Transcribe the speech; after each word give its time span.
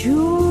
Chúa 0.00 0.49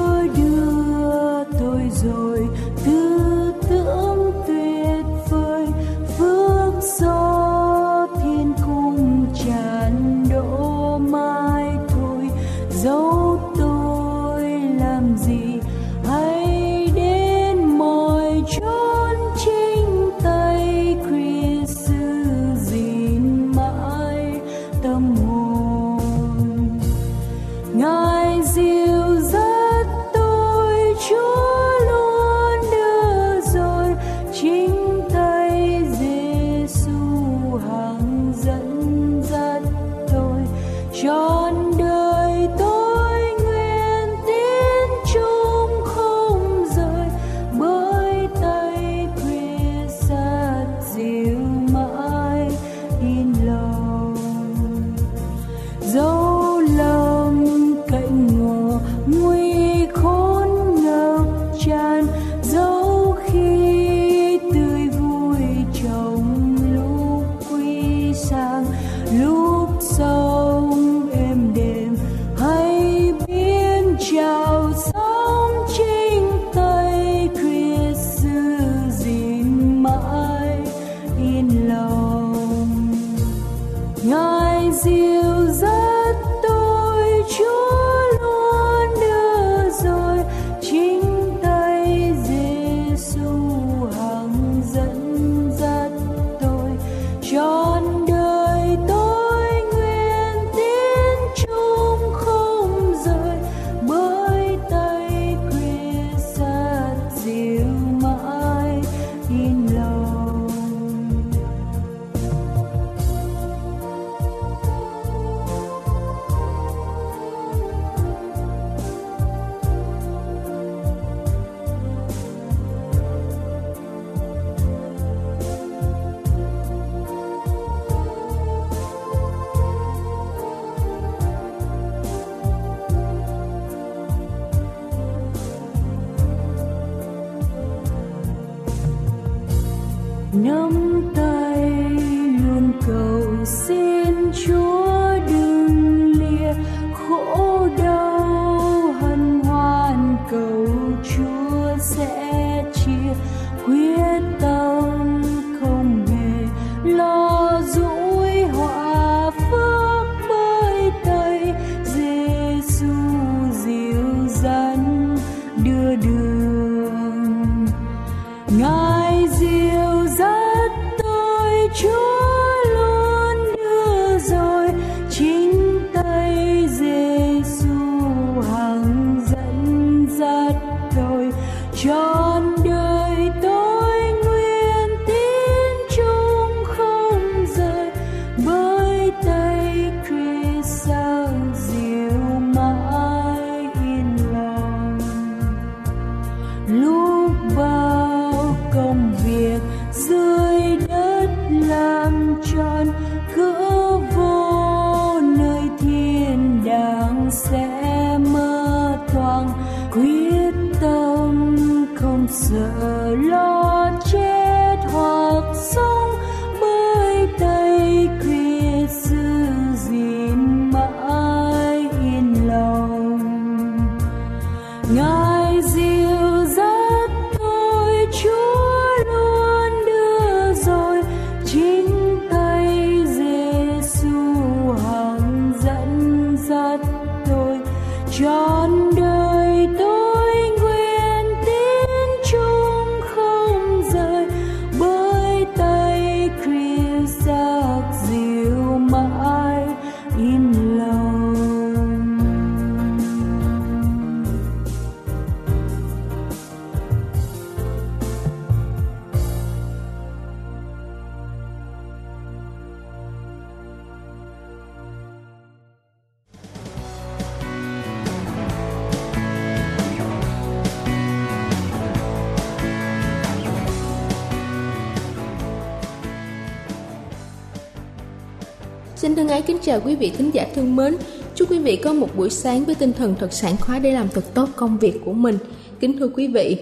Xin 279.01 279.15
thân 279.15 279.27
ái 279.27 279.41
kính 279.41 279.57
chào 279.61 279.81
quý 279.85 279.95
vị 279.95 280.11
thính 280.17 280.31
giả 280.33 280.47
thương 280.55 280.75
mến. 280.75 280.95
Chúc 281.35 281.51
quý 281.51 281.59
vị 281.59 281.75
có 281.75 281.93
một 281.93 282.07
buổi 282.17 282.29
sáng 282.29 282.65
với 282.65 282.75
tinh 282.75 282.93
thần 282.93 283.15
thật 283.19 283.33
sảng 283.33 283.57
khoái 283.57 283.79
để 283.79 283.91
làm 283.91 284.07
thật 284.09 284.23
tốt 284.33 284.49
công 284.55 284.77
việc 284.77 284.93
của 285.05 285.13
mình. 285.13 285.37
Kính 285.79 285.97
thưa 285.99 286.07
quý 286.07 286.27
vị, 286.27 286.57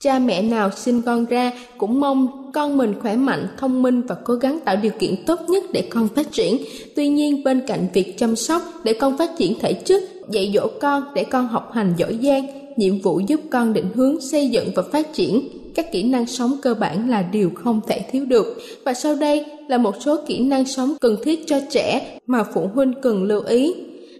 cha 0.00 0.18
mẹ 0.18 0.42
nào 0.42 0.70
sinh 0.70 1.02
con 1.02 1.24
ra 1.24 1.52
cũng 1.78 2.00
mong 2.00 2.50
con 2.54 2.76
mình 2.76 2.94
khỏe 3.00 3.16
mạnh, 3.16 3.46
thông 3.58 3.82
minh 3.82 4.02
và 4.02 4.16
cố 4.24 4.34
gắng 4.34 4.58
tạo 4.64 4.76
điều 4.76 4.92
kiện 4.98 5.24
tốt 5.26 5.40
nhất 5.48 5.64
để 5.72 5.88
con 5.90 6.08
phát 6.08 6.32
triển. 6.32 6.58
Tuy 6.96 7.08
nhiên, 7.08 7.44
bên 7.44 7.62
cạnh 7.66 7.86
việc 7.94 8.18
chăm 8.18 8.36
sóc 8.36 8.62
để 8.84 8.92
con 8.92 9.18
phát 9.18 9.30
triển 9.38 9.58
thể 9.60 9.72
chất, 9.72 10.02
dạy 10.30 10.52
dỗ 10.54 10.66
con 10.80 11.02
để 11.14 11.24
con 11.24 11.48
học 11.48 11.70
hành 11.72 11.94
giỏi 11.96 12.18
giang, 12.22 12.46
nhiệm 12.76 13.00
vụ 13.00 13.20
giúp 13.26 13.40
con 13.50 13.72
định 13.72 13.88
hướng 13.94 14.20
xây 14.20 14.48
dựng 14.48 14.68
và 14.74 14.82
phát 14.92 15.12
triển 15.12 15.48
các 15.78 15.92
kỹ 15.92 16.02
năng 16.02 16.26
sống 16.26 16.56
cơ 16.62 16.74
bản 16.74 17.10
là 17.10 17.22
điều 17.22 17.50
không 17.54 17.80
thể 17.88 18.00
thiếu 18.12 18.24
được. 18.24 18.58
Và 18.84 18.94
sau 18.94 19.14
đây 19.14 19.44
là 19.68 19.78
một 19.78 19.94
số 20.00 20.16
kỹ 20.26 20.40
năng 20.40 20.66
sống 20.66 20.94
cần 21.00 21.16
thiết 21.22 21.46
cho 21.46 21.60
trẻ 21.70 22.18
mà 22.26 22.44
phụ 22.54 22.68
huynh 22.74 22.92
cần 23.02 23.22
lưu 23.22 23.42
ý. 23.42 23.74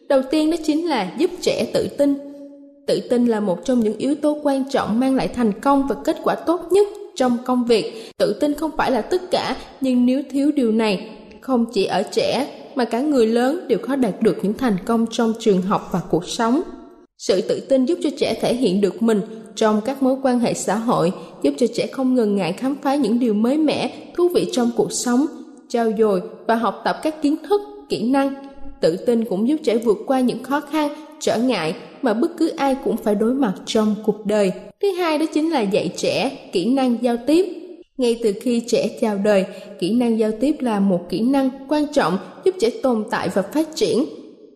Đầu 0.08 0.20
tiên 0.31 0.50
đó 0.50 0.56
chính 0.64 0.88
là 0.88 1.12
giúp 1.19 1.31
trẻ 1.40 1.66
tự 1.75 1.88
tin. 1.99 2.14
Tự 2.87 3.00
tin 3.10 3.26
là 3.26 3.40
một 3.40 3.64
trong 3.64 3.81
những 3.81 3.99
yếu 3.99 4.14
tố 4.14 4.38
quan 4.43 4.64
trọng 4.70 5.00
mang 5.00 5.14
lại 5.14 5.28
thành 5.28 5.60
công 5.60 5.87
và 5.88 5.96
kết 6.05 6.16
quả 6.25 6.34
tốt 6.34 6.60
nhất 6.70 6.87
trong 7.16 7.37
công 7.44 7.64
việc. 7.64 8.10
Tự 8.19 8.32
tin 8.40 8.55
không 8.55 8.70
phải 8.76 8.90
là 8.90 9.00
tất 9.00 9.31
cả, 9.31 9.56
nhưng 9.81 10.06
nếu 10.06 10.22
thiếu 10.31 10.52
điều 10.52 10.72
này, 10.72 11.08
không 11.40 11.66
chỉ 11.72 11.84
ở 11.84 12.02
trẻ, 12.02 12.49
mà 12.75 12.84
cả 12.84 13.00
người 13.00 13.26
lớn 13.26 13.69
đều 13.69 13.78
khó 13.78 13.96
đạt 13.96 14.22
được 14.22 14.37
những 14.43 14.55
thành 14.55 14.76
công 14.87 15.06
trong 15.10 15.32
trường 15.38 15.62
học 15.62 15.88
và 15.93 16.00
cuộc 16.10 16.28
sống. 16.28 16.60
Sự 17.19 17.40
tự 17.40 17.60
tin 17.60 17.84
giúp 17.84 17.99
cho 18.02 18.10
trẻ 18.19 18.38
thể 18.40 18.55
hiện 18.55 18.81
được 18.81 19.02
mình 19.02 19.20
trong 19.58 19.81
các 19.84 20.02
mối 20.02 20.16
quan 20.22 20.40
hệ 20.40 20.55
xã 20.55 20.76
hội, 20.76 21.12
giúp 21.43 21.55
cho 21.58 21.66
trẻ 21.75 21.87
không 21.87 22.14
ngần 22.14 22.37
ngại 22.37 22.52
khám 22.52 22.75
phá 22.82 22.94
những 22.94 23.19
điều 23.19 23.34
mới 23.34 23.56
mẻ, 23.56 23.90
thú 24.14 24.28
vị 24.28 24.49
trong 24.52 24.70
cuộc 24.76 24.93
sống 24.93 25.26
trao 25.69 25.90
dồi 25.99 26.22
và 26.46 26.55
học 26.55 26.81
tập 26.84 26.96
các 27.02 27.22
kiến 27.22 27.37
thức, 27.49 27.60
kỹ 27.88 28.10
năng. 28.10 28.34
Tự 28.81 28.96
tin 28.96 29.25
cũng 29.25 29.49
giúp 29.49 29.56
trẻ 29.64 29.76
vượt 29.76 29.99
qua 30.06 30.20
những 30.20 30.43
khó 30.43 30.60
khăn, 30.60 30.90
trở 31.20 31.37
ngại 31.37 31.75
mà 32.02 32.14
bất 32.14 32.37
cứ 32.37 32.49
ai 32.49 32.76
cũng 32.84 32.96
phải 32.96 33.14
đối 33.14 33.34
mặt 33.34 33.52
trong 33.66 33.94
cuộc 34.06 34.26
đời. 34.26 34.52
Thứ 34.82 34.93
hai 34.93 35.19
đó 35.19 35.26
chính 35.34 35.50
là 35.50 35.60
dạy 35.60 35.88
trẻ 35.96 36.49
kỹ 36.52 36.75
năng 36.75 36.96
giao 37.02 37.16
tiếp. 37.26 37.46
Ngay 37.96 38.20
từ 38.22 38.32
khi 38.40 38.60
trẻ 38.60 38.88
chào 39.00 39.19
đời, 39.25 39.44
kỹ 39.81 39.94
năng 39.94 40.19
giao 40.19 40.31
tiếp 40.40 40.56
là 40.60 40.81
một 40.81 41.00
kỹ 41.08 41.20
năng 41.20 41.50
quan 41.69 41.87
trọng 41.93 42.19
giúp 42.44 42.55
trẻ 42.60 42.70
tồn 42.82 43.05
tại 43.10 43.28
và 43.34 43.43
phát 43.43 43.69
triển. 43.75 44.05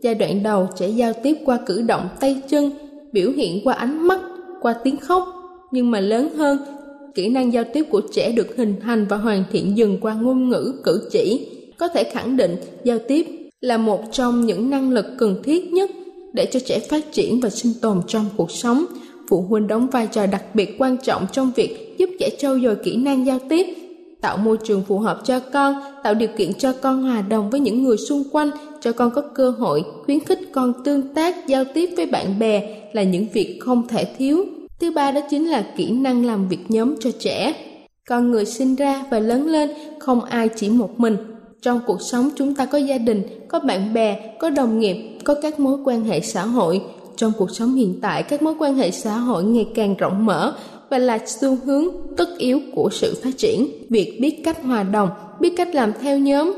Giai 0.02 0.14
đoạn 0.14 0.42
đầu, 0.42 0.68
trẻ 0.76 0.88
giao 0.88 1.12
tiếp 1.22 1.36
qua 1.44 1.58
cử 1.66 1.82
động 1.82 2.08
tay 2.20 2.40
chân, 2.48 2.70
biểu 3.12 3.30
hiện 3.30 3.60
qua 3.64 3.74
ánh 3.74 4.08
mắt 4.08 4.20
qua 4.62 4.72
tiếng 4.84 4.96
khóc, 4.96 5.28
nhưng 5.70 5.90
mà 5.90 6.00
lớn 6.00 6.28
hơn, 6.36 6.58
kỹ 7.14 7.28
năng 7.28 7.52
giao 7.52 7.64
tiếp 7.72 7.84
của 7.90 8.02
trẻ 8.12 8.32
được 8.32 8.56
hình 8.56 8.74
thành 8.82 9.06
và 9.08 9.16
hoàn 9.16 9.44
thiện 9.52 9.76
dần 9.76 9.98
qua 10.00 10.14
ngôn 10.14 10.48
ngữ, 10.48 10.74
cử 10.84 11.08
chỉ. 11.12 11.48
Có 11.78 11.88
thể 11.88 12.04
khẳng 12.04 12.36
định 12.36 12.56
giao 12.84 12.98
tiếp 13.08 13.26
là 13.60 13.76
một 13.76 14.00
trong 14.12 14.46
những 14.46 14.70
năng 14.70 14.90
lực 14.90 15.06
cần 15.18 15.42
thiết 15.42 15.72
nhất 15.72 15.90
để 16.32 16.46
cho 16.46 16.60
trẻ 16.60 16.78
phát 16.78 17.12
triển 17.12 17.40
và 17.40 17.50
sinh 17.50 17.72
tồn 17.82 18.00
trong 18.06 18.24
cuộc 18.36 18.50
sống. 18.50 18.84
Phụ 19.28 19.40
huynh 19.40 19.66
đóng 19.66 19.86
vai 19.86 20.06
trò 20.06 20.26
đặc 20.26 20.54
biệt 20.54 20.74
quan 20.78 20.96
trọng 21.02 21.26
trong 21.32 21.52
việc 21.56 21.94
giúp 21.98 22.10
trẻ 22.20 22.30
trau 22.38 22.60
dồi 22.60 22.76
kỹ 22.76 22.96
năng 22.96 23.26
giao 23.26 23.38
tiếp 23.48 23.66
tạo 24.22 24.36
môi 24.36 24.56
trường 24.64 24.82
phù 24.82 24.98
hợp 24.98 25.20
cho 25.24 25.40
con, 25.40 25.74
tạo 26.02 26.14
điều 26.14 26.28
kiện 26.36 26.54
cho 26.54 26.72
con 26.72 27.02
hòa 27.02 27.22
đồng 27.22 27.50
với 27.50 27.60
những 27.60 27.84
người 27.84 27.96
xung 27.96 28.24
quanh, 28.32 28.50
cho 28.80 28.92
con 28.92 29.10
có 29.10 29.22
cơ 29.34 29.50
hội 29.50 29.84
khuyến 30.04 30.20
khích 30.20 30.40
con 30.52 30.72
tương 30.84 31.14
tác, 31.14 31.46
giao 31.46 31.64
tiếp 31.74 31.90
với 31.96 32.06
bạn 32.06 32.38
bè 32.38 32.82
là 32.92 33.02
những 33.02 33.26
việc 33.32 33.58
không 33.60 33.88
thể 33.88 34.04
thiếu. 34.18 34.44
Thứ 34.80 34.90
ba 34.90 35.10
đó 35.10 35.20
chính 35.30 35.50
là 35.50 35.64
kỹ 35.76 35.90
năng 35.90 36.26
làm 36.26 36.48
việc 36.48 36.58
nhóm 36.68 36.94
cho 37.00 37.10
trẻ. 37.18 37.54
Con 38.08 38.30
người 38.30 38.44
sinh 38.44 38.74
ra 38.74 39.04
và 39.10 39.18
lớn 39.18 39.46
lên, 39.46 39.70
không 39.98 40.24
ai 40.24 40.48
chỉ 40.48 40.68
một 40.68 41.00
mình. 41.00 41.16
Trong 41.62 41.80
cuộc 41.86 42.02
sống 42.02 42.30
chúng 42.36 42.54
ta 42.54 42.66
có 42.66 42.78
gia 42.78 42.98
đình, 42.98 43.22
có 43.48 43.60
bạn 43.60 43.94
bè, 43.94 44.34
có 44.38 44.50
đồng 44.50 44.80
nghiệp, 44.80 44.96
có 45.24 45.34
các 45.42 45.60
mối 45.60 45.78
quan 45.84 46.04
hệ 46.04 46.20
xã 46.20 46.44
hội. 46.44 46.82
Trong 47.16 47.32
cuộc 47.38 47.50
sống 47.50 47.74
hiện 47.74 47.98
tại, 48.02 48.22
các 48.22 48.42
mối 48.42 48.54
quan 48.58 48.74
hệ 48.74 48.90
xã 48.90 49.16
hội 49.16 49.44
ngày 49.44 49.66
càng 49.74 49.94
rộng 49.96 50.26
mở 50.26 50.54
và 50.92 50.98
là 50.98 51.18
xu 51.26 51.56
hướng 51.64 51.84
tất 52.16 52.38
yếu 52.38 52.60
của 52.74 52.88
sự 52.92 53.20
phát 53.22 53.30
triển. 53.38 53.66
Việc 53.90 54.18
biết 54.20 54.40
cách 54.44 54.62
hòa 54.62 54.82
đồng, 54.82 55.08
biết 55.40 55.52
cách 55.56 55.74
làm 55.74 55.92
theo 56.00 56.18
nhóm, 56.18 56.52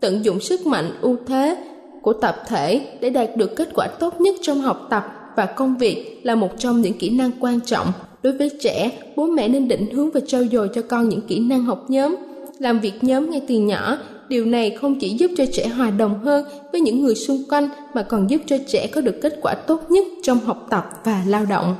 tận 0.00 0.24
dụng 0.24 0.40
sức 0.40 0.66
mạnh 0.66 0.90
ưu 1.00 1.16
thế 1.26 1.56
của 2.02 2.12
tập 2.12 2.36
thể 2.48 2.86
để 3.00 3.10
đạt 3.10 3.36
được 3.36 3.56
kết 3.56 3.68
quả 3.74 3.86
tốt 3.86 4.20
nhất 4.20 4.34
trong 4.42 4.60
học 4.60 4.86
tập 4.90 5.04
và 5.36 5.46
công 5.46 5.76
việc 5.76 6.20
là 6.22 6.34
một 6.34 6.50
trong 6.58 6.80
những 6.80 6.92
kỹ 6.98 7.10
năng 7.10 7.30
quan 7.40 7.60
trọng. 7.60 7.92
Đối 8.22 8.32
với 8.32 8.50
trẻ, 8.60 8.90
bố 9.16 9.26
mẹ 9.26 9.48
nên 9.48 9.68
định 9.68 9.90
hướng 9.94 10.10
và 10.10 10.20
trau 10.26 10.42
dồi 10.52 10.68
cho 10.74 10.82
con 10.82 11.08
những 11.08 11.20
kỹ 11.20 11.40
năng 11.40 11.64
học 11.64 11.84
nhóm. 11.88 12.16
Làm 12.58 12.80
việc 12.80 13.04
nhóm 13.04 13.30
ngay 13.30 13.42
từ 13.48 13.54
nhỏ, 13.54 13.98
điều 14.28 14.44
này 14.44 14.70
không 14.70 14.98
chỉ 15.00 15.08
giúp 15.08 15.30
cho 15.36 15.44
trẻ 15.52 15.66
hòa 15.66 15.90
đồng 15.90 16.18
hơn 16.24 16.44
với 16.72 16.80
những 16.80 17.02
người 17.02 17.14
xung 17.14 17.42
quanh 17.50 17.68
mà 17.94 18.02
còn 18.02 18.30
giúp 18.30 18.40
cho 18.46 18.56
trẻ 18.66 18.86
có 18.86 19.00
được 19.00 19.18
kết 19.22 19.38
quả 19.42 19.54
tốt 19.54 19.90
nhất 19.90 20.04
trong 20.22 20.38
học 20.38 20.66
tập 20.70 20.84
và 21.04 21.22
lao 21.26 21.46
động 21.50 21.76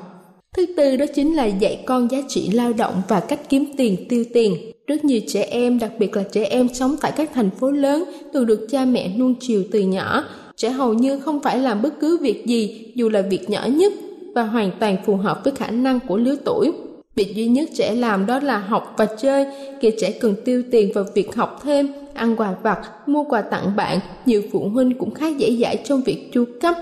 thứ 0.57 0.67
tư 0.77 0.97
đó 0.97 1.05
chính 1.15 1.37
là 1.37 1.45
dạy 1.45 1.83
con 1.87 2.11
giá 2.11 2.19
trị 2.29 2.51
lao 2.53 2.73
động 2.73 3.03
và 3.09 3.21
cách 3.21 3.41
kiếm 3.49 3.65
tiền, 3.77 3.97
tiêu 4.09 4.25
tiền. 4.35 4.57
Rất 4.87 5.05
nhiều 5.05 5.21
trẻ 5.27 5.43
em, 5.51 5.79
đặc 5.79 5.91
biệt 5.99 6.17
là 6.17 6.23
trẻ 6.33 6.45
em 6.45 6.69
sống 6.75 6.97
tại 7.01 7.13
các 7.17 7.31
thành 7.35 7.51
phố 7.51 7.71
lớn, 7.71 8.05
thường 8.33 8.47
được 8.47 8.67
cha 8.71 8.85
mẹ 8.85 9.09
nuông 9.17 9.35
chiều 9.41 9.65
từ 9.73 9.81
nhỏ. 9.81 10.25
Trẻ 10.57 10.69
hầu 10.71 10.95
như 10.95 11.21
không 11.21 11.41
phải 11.41 11.59
làm 11.59 11.83
bất 11.83 12.01
cứ 12.01 12.19
việc 12.19 12.47
gì, 12.47 12.93
dù 12.95 13.09
là 13.09 13.23
việc 13.23 13.51
nhỏ 13.51 13.67
nhất, 13.67 13.93
và 14.35 14.43
hoàn 14.43 14.71
toàn 14.81 14.97
phù 15.07 15.17
hợp 15.17 15.41
với 15.45 15.53
khả 15.57 15.71
năng 15.71 16.01
của 16.09 16.17
lứa 16.17 16.37
tuổi. 16.45 16.73
Việc 17.15 17.35
duy 17.35 17.47
nhất 17.47 17.69
trẻ 17.75 17.95
làm 17.95 18.27
đó 18.27 18.41
là 18.41 18.59
học 18.59 18.95
và 18.97 19.07
chơi. 19.07 19.47
Khi 19.81 19.93
trẻ 20.01 20.11
cần 20.11 20.35
tiêu 20.45 20.63
tiền 20.71 20.93
vào 20.95 21.05
việc 21.15 21.35
học 21.35 21.61
thêm, 21.65 21.89
ăn 22.15 22.37
quà 22.37 22.55
vặt, 22.63 22.81
mua 23.07 23.25
quà 23.25 23.43
tặng 23.43 23.77
bạn, 23.77 23.99
nhiều 24.27 24.43
phụ 24.53 24.69
huynh 24.69 24.99
cũng 24.99 25.15
khá 25.15 25.29
dễ 25.29 25.57
dãi 25.61 25.77
trong 25.85 26.03
việc 26.03 26.33
chu 26.33 26.45
cấp. 26.61 26.75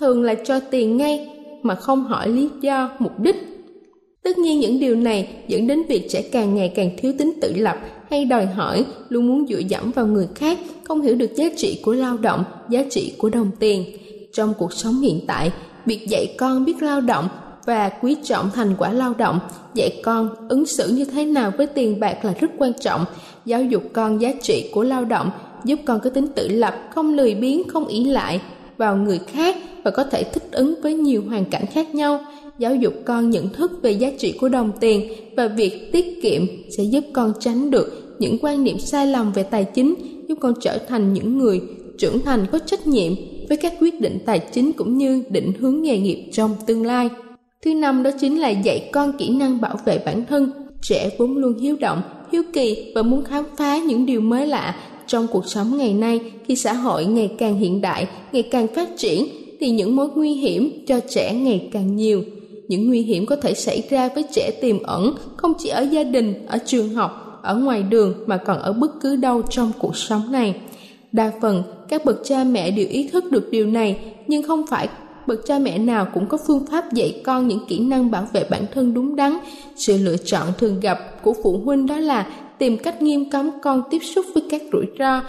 Thường 0.00 0.22
là 0.22 0.34
cho 0.34 0.60
tiền 0.60 0.96
ngay 0.96 1.28
mà 1.62 1.74
không 1.74 2.04
hỏi 2.04 2.28
lý 2.28 2.48
do, 2.60 2.90
mục 2.98 3.20
đích. 3.20 3.36
Tất 4.22 4.38
nhiên 4.38 4.60
những 4.60 4.80
điều 4.80 4.96
này 4.96 5.28
dẫn 5.48 5.66
đến 5.66 5.82
việc 5.88 6.06
trẻ 6.10 6.22
càng 6.32 6.54
ngày 6.54 6.72
càng 6.74 6.90
thiếu 6.98 7.12
tính 7.18 7.32
tự 7.40 7.52
lập 7.56 7.76
hay 8.10 8.24
đòi 8.24 8.46
hỏi 8.46 8.84
luôn 9.08 9.28
muốn 9.28 9.46
dựa 9.46 9.58
dẫm 9.58 9.90
vào 9.90 10.06
người 10.06 10.28
khác, 10.34 10.58
không 10.84 11.00
hiểu 11.00 11.14
được 11.14 11.34
giá 11.34 11.44
trị 11.56 11.80
của 11.84 11.92
lao 11.92 12.16
động, 12.16 12.44
giá 12.68 12.84
trị 12.90 13.14
của 13.18 13.30
đồng 13.30 13.50
tiền. 13.58 13.84
Trong 14.32 14.54
cuộc 14.58 14.72
sống 14.72 15.00
hiện 15.00 15.20
tại, 15.26 15.52
việc 15.86 16.08
dạy 16.08 16.34
con 16.38 16.64
biết 16.64 16.82
lao 16.82 17.00
động 17.00 17.28
và 17.66 17.88
quý 17.88 18.16
trọng 18.22 18.50
thành 18.50 18.74
quả 18.78 18.92
lao 18.92 19.14
động, 19.18 19.40
dạy 19.74 20.00
con 20.02 20.48
ứng 20.48 20.66
xử 20.66 20.88
như 20.88 21.04
thế 21.04 21.24
nào 21.24 21.52
với 21.56 21.66
tiền 21.66 22.00
bạc 22.00 22.24
là 22.24 22.34
rất 22.40 22.50
quan 22.58 22.72
trọng. 22.80 23.04
Giáo 23.44 23.62
dục 23.62 23.82
con 23.92 24.20
giá 24.20 24.32
trị 24.42 24.70
của 24.72 24.82
lao 24.82 25.04
động 25.04 25.30
giúp 25.64 25.78
con 25.84 26.00
có 26.00 26.10
tính 26.10 26.28
tự 26.28 26.48
lập, 26.48 26.74
không 26.94 27.14
lười 27.14 27.34
biếng, 27.34 27.68
không 27.68 27.86
ỷ 27.86 28.04
lại 28.04 28.40
vào 28.82 28.96
người 28.96 29.18
khác 29.18 29.56
và 29.84 29.90
có 29.90 30.04
thể 30.04 30.24
thích 30.24 30.42
ứng 30.52 30.74
với 30.82 30.94
nhiều 30.94 31.22
hoàn 31.28 31.44
cảnh 31.44 31.64
khác 31.72 31.94
nhau 31.94 32.20
giáo 32.58 32.74
dục 32.74 32.94
con 33.04 33.30
nhận 33.30 33.48
thức 33.48 33.70
về 33.82 33.90
giá 33.90 34.10
trị 34.18 34.32
của 34.40 34.48
đồng 34.48 34.72
tiền 34.80 35.12
và 35.36 35.48
việc 35.48 35.92
tiết 35.92 36.22
kiệm 36.22 36.46
sẽ 36.76 36.82
giúp 36.82 37.04
con 37.12 37.32
tránh 37.40 37.70
được 37.70 38.16
những 38.18 38.38
quan 38.42 38.64
niệm 38.64 38.78
sai 38.78 39.06
lầm 39.06 39.32
về 39.32 39.42
tài 39.42 39.64
chính 39.64 39.94
giúp 40.28 40.38
con 40.40 40.54
trở 40.60 40.78
thành 40.78 41.12
những 41.12 41.38
người 41.38 41.60
trưởng 41.98 42.20
thành 42.20 42.46
có 42.52 42.58
trách 42.58 42.86
nhiệm 42.86 43.12
với 43.48 43.56
các 43.56 43.72
quyết 43.80 44.00
định 44.00 44.18
tài 44.26 44.38
chính 44.38 44.72
cũng 44.72 44.98
như 44.98 45.24
định 45.30 45.52
hướng 45.58 45.82
nghề 45.82 45.98
nghiệp 45.98 46.30
trong 46.32 46.50
tương 46.66 46.86
lai 46.86 47.08
Thứ 47.64 47.74
năm 47.74 48.02
đó 48.02 48.10
chính 48.20 48.40
là 48.40 48.48
dạy 48.48 48.88
con 48.92 49.12
kỹ 49.18 49.28
năng 49.28 49.60
bảo 49.60 49.76
vệ 49.84 49.98
bản 49.98 50.24
thân. 50.28 50.52
Trẻ 50.82 51.10
vốn 51.18 51.36
luôn 51.36 51.58
hiếu 51.58 51.76
động, 51.80 52.02
hiếu 52.32 52.42
kỳ 52.52 52.92
và 52.94 53.02
muốn 53.02 53.24
khám 53.24 53.44
phá 53.56 53.78
những 53.78 54.06
điều 54.06 54.20
mới 54.20 54.46
lạ 54.46 54.74
trong 55.12 55.26
cuộc 55.26 55.46
sống 55.46 55.76
ngày 55.76 55.94
nay 55.94 56.20
khi 56.46 56.56
xã 56.56 56.72
hội 56.72 57.04
ngày 57.04 57.30
càng 57.38 57.58
hiện 57.58 57.80
đại, 57.80 58.06
ngày 58.32 58.42
càng 58.42 58.66
phát 58.74 58.88
triển 58.96 59.28
thì 59.60 59.70
những 59.70 59.96
mối 59.96 60.08
nguy 60.14 60.34
hiểm 60.34 60.84
cho 60.86 61.00
trẻ 61.00 61.34
ngày 61.34 61.68
càng 61.72 61.96
nhiều. 61.96 62.22
Những 62.68 62.88
nguy 62.88 63.02
hiểm 63.02 63.26
có 63.26 63.36
thể 63.36 63.54
xảy 63.54 63.82
ra 63.90 64.08
với 64.14 64.24
trẻ 64.32 64.50
tiềm 64.60 64.82
ẩn 64.82 65.14
không 65.36 65.52
chỉ 65.58 65.68
ở 65.68 65.82
gia 65.82 66.04
đình, 66.04 66.46
ở 66.46 66.58
trường 66.66 66.88
học, 66.88 67.40
ở 67.42 67.56
ngoài 67.56 67.82
đường 67.82 68.14
mà 68.26 68.36
còn 68.36 68.58
ở 68.58 68.72
bất 68.72 68.90
cứ 69.00 69.16
đâu 69.16 69.42
trong 69.50 69.72
cuộc 69.78 69.96
sống 69.96 70.32
này. 70.32 70.54
Đa 71.12 71.32
phần 71.42 71.62
các 71.88 72.04
bậc 72.04 72.20
cha 72.24 72.44
mẹ 72.44 72.70
đều 72.70 72.86
ý 72.88 73.08
thức 73.08 73.24
được 73.30 73.50
điều 73.50 73.66
này, 73.66 73.98
nhưng 74.26 74.42
không 74.42 74.66
phải 74.66 74.88
bậc 75.26 75.46
cha 75.46 75.58
mẹ 75.58 75.78
nào 75.78 76.06
cũng 76.14 76.26
có 76.26 76.38
phương 76.46 76.66
pháp 76.66 76.92
dạy 76.92 77.20
con 77.24 77.48
những 77.48 77.66
kỹ 77.68 77.78
năng 77.78 78.10
bảo 78.10 78.26
vệ 78.32 78.44
bản 78.50 78.62
thân 78.74 78.94
đúng 78.94 79.16
đắn. 79.16 79.38
Sự 79.76 79.96
lựa 79.96 80.16
chọn 80.16 80.46
thường 80.58 80.80
gặp 80.80 81.22
của 81.22 81.34
phụ 81.42 81.60
huynh 81.64 81.86
đó 81.86 81.96
là 81.96 82.26
tìm 82.58 82.78
cách 82.78 83.02
nghiêm 83.02 83.30
cấm 83.30 83.50
con 83.62 83.82
tiếp 83.90 83.98
xúc 84.14 84.26
với 84.34 84.42
các 84.50 84.62
rủi 84.72 84.86
ro. 84.98 85.22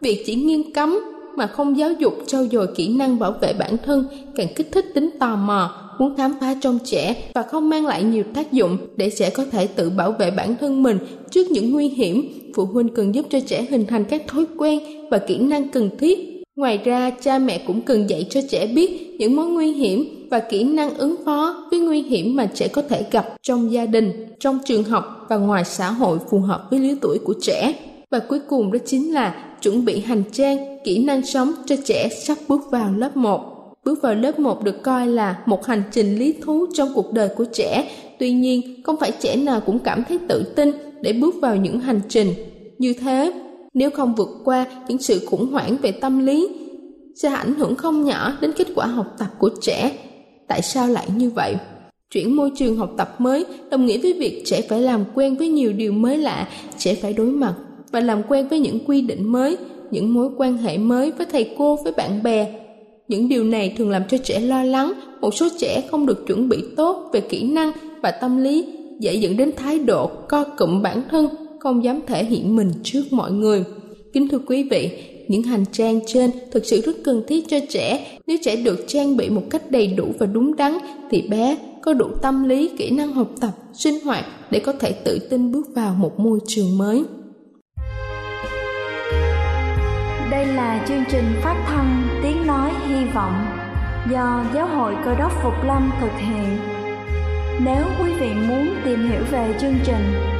Việc 0.00 0.22
chỉ 0.26 0.34
nghiêm 0.34 0.72
cấm 0.72 0.98
mà 1.36 1.46
không 1.46 1.78
giáo 1.78 1.92
dục 1.92 2.14
trau 2.26 2.46
dồi 2.46 2.66
kỹ 2.76 2.88
năng 2.88 3.18
bảo 3.18 3.34
vệ 3.40 3.52
bản 3.52 3.76
thân 3.84 4.04
càng 4.36 4.48
kích 4.56 4.72
thích 4.72 4.86
tính 4.94 5.10
tò 5.18 5.36
mò, 5.36 5.74
muốn 5.98 6.16
khám 6.16 6.32
phá 6.40 6.54
trong 6.60 6.78
trẻ 6.84 7.30
và 7.34 7.42
không 7.42 7.68
mang 7.68 7.86
lại 7.86 8.02
nhiều 8.02 8.24
tác 8.34 8.52
dụng 8.52 8.78
để 8.96 9.10
trẻ 9.18 9.30
có 9.30 9.44
thể 9.50 9.66
tự 9.66 9.90
bảo 9.90 10.12
vệ 10.12 10.30
bản 10.30 10.56
thân 10.60 10.82
mình 10.82 10.98
trước 11.30 11.50
những 11.50 11.70
nguy 11.70 11.88
hiểm. 11.88 12.28
Phụ 12.54 12.64
huynh 12.64 12.88
cần 12.88 13.14
giúp 13.14 13.26
cho 13.30 13.38
trẻ 13.46 13.66
hình 13.70 13.86
thành 13.86 14.04
các 14.04 14.22
thói 14.28 14.44
quen 14.58 14.80
và 15.10 15.18
kỹ 15.18 15.38
năng 15.38 15.68
cần 15.68 15.90
thiết 15.98 16.29
Ngoài 16.60 16.78
ra, 16.84 17.10
cha 17.10 17.38
mẹ 17.38 17.58
cũng 17.66 17.80
cần 17.80 18.10
dạy 18.10 18.26
cho 18.30 18.40
trẻ 18.50 18.66
biết 18.66 19.16
những 19.18 19.36
mối 19.36 19.46
nguy 19.46 19.72
hiểm 19.72 20.26
và 20.30 20.38
kỹ 20.38 20.64
năng 20.64 20.94
ứng 20.94 21.16
phó 21.24 21.68
với 21.70 21.80
nguy 21.80 22.02
hiểm 22.02 22.36
mà 22.36 22.46
trẻ 22.54 22.68
có 22.68 22.82
thể 22.82 23.04
gặp 23.10 23.26
trong 23.42 23.72
gia 23.72 23.86
đình, 23.86 24.26
trong 24.40 24.58
trường 24.64 24.84
học 24.84 25.26
và 25.28 25.36
ngoài 25.36 25.64
xã 25.64 25.90
hội 25.90 26.18
phù 26.30 26.38
hợp 26.38 26.66
với 26.70 26.78
lứa 26.78 26.94
tuổi 27.00 27.18
của 27.18 27.34
trẻ. 27.40 27.72
Và 28.10 28.18
cuối 28.18 28.38
cùng 28.48 28.72
đó 28.72 28.78
chính 28.86 29.14
là 29.14 29.54
chuẩn 29.62 29.84
bị 29.84 30.00
hành 30.00 30.22
trang, 30.32 30.78
kỹ 30.84 31.04
năng 31.04 31.26
sống 31.26 31.52
cho 31.66 31.76
trẻ 31.84 32.08
sắp 32.08 32.38
bước 32.48 32.60
vào 32.70 32.92
lớp 32.92 33.16
1. 33.16 33.40
Bước 33.84 34.02
vào 34.02 34.14
lớp 34.14 34.38
1 34.38 34.64
được 34.64 34.82
coi 34.82 35.06
là 35.06 35.42
một 35.46 35.66
hành 35.66 35.82
trình 35.92 36.18
lý 36.18 36.34
thú 36.42 36.66
trong 36.74 36.88
cuộc 36.94 37.12
đời 37.12 37.28
của 37.36 37.44
trẻ. 37.52 37.90
Tuy 38.18 38.32
nhiên, 38.32 38.82
không 38.84 38.96
phải 38.96 39.12
trẻ 39.20 39.36
nào 39.36 39.60
cũng 39.60 39.78
cảm 39.78 40.04
thấy 40.08 40.18
tự 40.28 40.42
tin 40.56 40.72
để 41.00 41.12
bước 41.12 41.34
vào 41.42 41.56
những 41.56 41.80
hành 41.80 42.00
trình 42.08 42.34
như 42.78 42.92
thế 42.92 43.32
nếu 43.74 43.90
không 43.90 44.14
vượt 44.14 44.28
qua 44.44 44.66
những 44.88 44.98
sự 44.98 45.26
khủng 45.26 45.46
hoảng 45.46 45.76
về 45.82 45.92
tâm 45.92 46.26
lý, 46.26 46.48
sẽ 47.14 47.28
ảnh 47.28 47.54
hưởng 47.54 47.74
không 47.74 48.04
nhỏ 48.04 48.32
đến 48.40 48.52
kết 48.56 48.66
quả 48.74 48.86
học 48.86 49.06
tập 49.18 49.28
của 49.38 49.50
trẻ. 49.60 49.92
Tại 50.48 50.62
sao 50.62 50.88
lại 50.88 51.06
như 51.16 51.30
vậy? 51.30 51.56
Chuyển 52.10 52.36
môi 52.36 52.50
trường 52.56 52.76
học 52.76 52.90
tập 52.96 53.14
mới 53.18 53.44
đồng 53.70 53.86
nghĩa 53.86 53.98
với 53.98 54.12
việc 54.12 54.42
trẻ 54.46 54.62
phải 54.68 54.80
làm 54.80 55.04
quen 55.14 55.36
với 55.36 55.48
nhiều 55.48 55.72
điều 55.72 55.92
mới 55.92 56.18
lạ, 56.18 56.48
trẻ 56.78 56.94
phải 56.94 57.12
đối 57.12 57.26
mặt 57.26 57.54
và 57.92 58.00
làm 58.00 58.22
quen 58.28 58.48
với 58.48 58.60
những 58.60 58.78
quy 58.86 59.00
định 59.00 59.32
mới, 59.32 59.56
những 59.90 60.14
mối 60.14 60.28
quan 60.36 60.56
hệ 60.56 60.78
mới 60.78 61.10
với 61.10 61.26
thầy 61.32 61.54
cô, 61.58 61.76
với 61.84 61.92
bạn 61.96 62.22
bè. 62.22 62.60
Những 63.08 63.28
điều 63.28 63.44
này 63.44 63.74
thường 63.78 63.90
làm 63.90 64.02
cho 64.08 64.18
trẻ 64.18 64.40
lo 64.40 64.64
lắng, 64.64 64.92
một 65.20 65.34
số 65.34 65.48
trẻ 65.58 65.82
không 65.90 66.06
được 66.06 66.26
chuẩn 66.26 66.48
bị 66.48 66.58
tốt 66.76 67.10
về 67.12 67.20
kỹ 67.20 67.42
năng 67.42 67.72
và 68.02 68.10
tâm 68.10 68.36
lý, 68.36 68.66
dễ 69.00 69.14
dẫn 69.14 69.36
đến 69.36 69.52
thái 69.56 69.78
độ 69.78 70.10
co 70.28 70.44
cụm 70.44 70.82
bản 70.82 71.02
thân 71.10 71.28
không 71.60 71.84
dám 71.84 72.00
thể 72.06 72.24
hiện 72.24 72.56
mình 72.56 72.72
trước 72.82 73.02
mọi 73.10 73.32
người. 73.32 73.64
Kính 74.12 74.28
thưa 74.28 74.38
quý 74.46 74.68
vị, 74.70 74.90
những 75.28 75.42
hành 75.42 75.64
trang 75.72 76.00
trên 76.06 76.30
thực 76.52 76.66
sự 76.66 76.80
rất 76.80 76.96
cần 77.04 77.22
thiết 77.28 77.48
cho 77.48 77.56
trẻ. 77.68 78.18
Nếu 78.26 78.36
trẻ 78.42 78.56
được 78.56 78.84
trang 78.88 79.16
bị 79.16 79.30
một 79.30 79.42
cách 79.50 79.70
đầy 79.70 79.86
đủ 79.86 80.04
và 80.18 80.26
đúng 80.26 80.56
đắn 80.56 80.72
thì 81.10 81.22
bé 81.22 81.56
có 81.82 81.92
đủ 81.92 82.06
tâm 82.22 82.48
lý, 82.48 82.70
kỹ 82.78 82.90
năng 82.90 83.12
học 83.12 83.28
tập, 83.40 83.50
sinh 83.72 84.04
hoạt 84.04 84.24
để 84.50 84.60
có 84.60 84.72
thể 84.72 84.92
tự 84.92 85.18
tin 85.30 85.52
bước 85.52 85.66
vào 85.74 85.94
một 85.94 86.20
môi 86.20 86.38
trường 86.46 86.78
mới. 86.78 87.04
Đây 90.30 90.46
là 90.46 90.84
chương 90.88 91.04
trình 91.10 91.24
phát 91.42 91.64
thanh 91.68 92.20
Tiếng 92.22 92.46
Nói 92.46 92.70
Hy 92.88 93.04
Vọng 93.14 93.46
do 94.12 94.44
Giáo 94.54 94.66
hội 94.66 94.94
Cơ 95.04 95.14
đốc 95.14 95.32
Phục 95.42 95.54
Lâm 95.66 95.90
thực 96.00 96.12
hiện. 96.18 96.58
Nếu 97.64 97.84
quý 98.02 98.12
vị 98.20 98.28
muốn 98.48 98.68
tìm 98.84 98.98
hiểu 99.10 99.22
về 99.30 99.54
chương 99.60 99.74
trình 99.84 100.39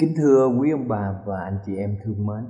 Kính 0.00 0.14
thưa 0.16 0.48
quý 0.60 0.70
ông 0.70 0.88
bà 0.88 1.22
và 1.26 1.40
anh 1.40 1.58
chị 1.66 1.76
em 1.76 1.98
thương 2.04 2.26
mến, 2.26 2.44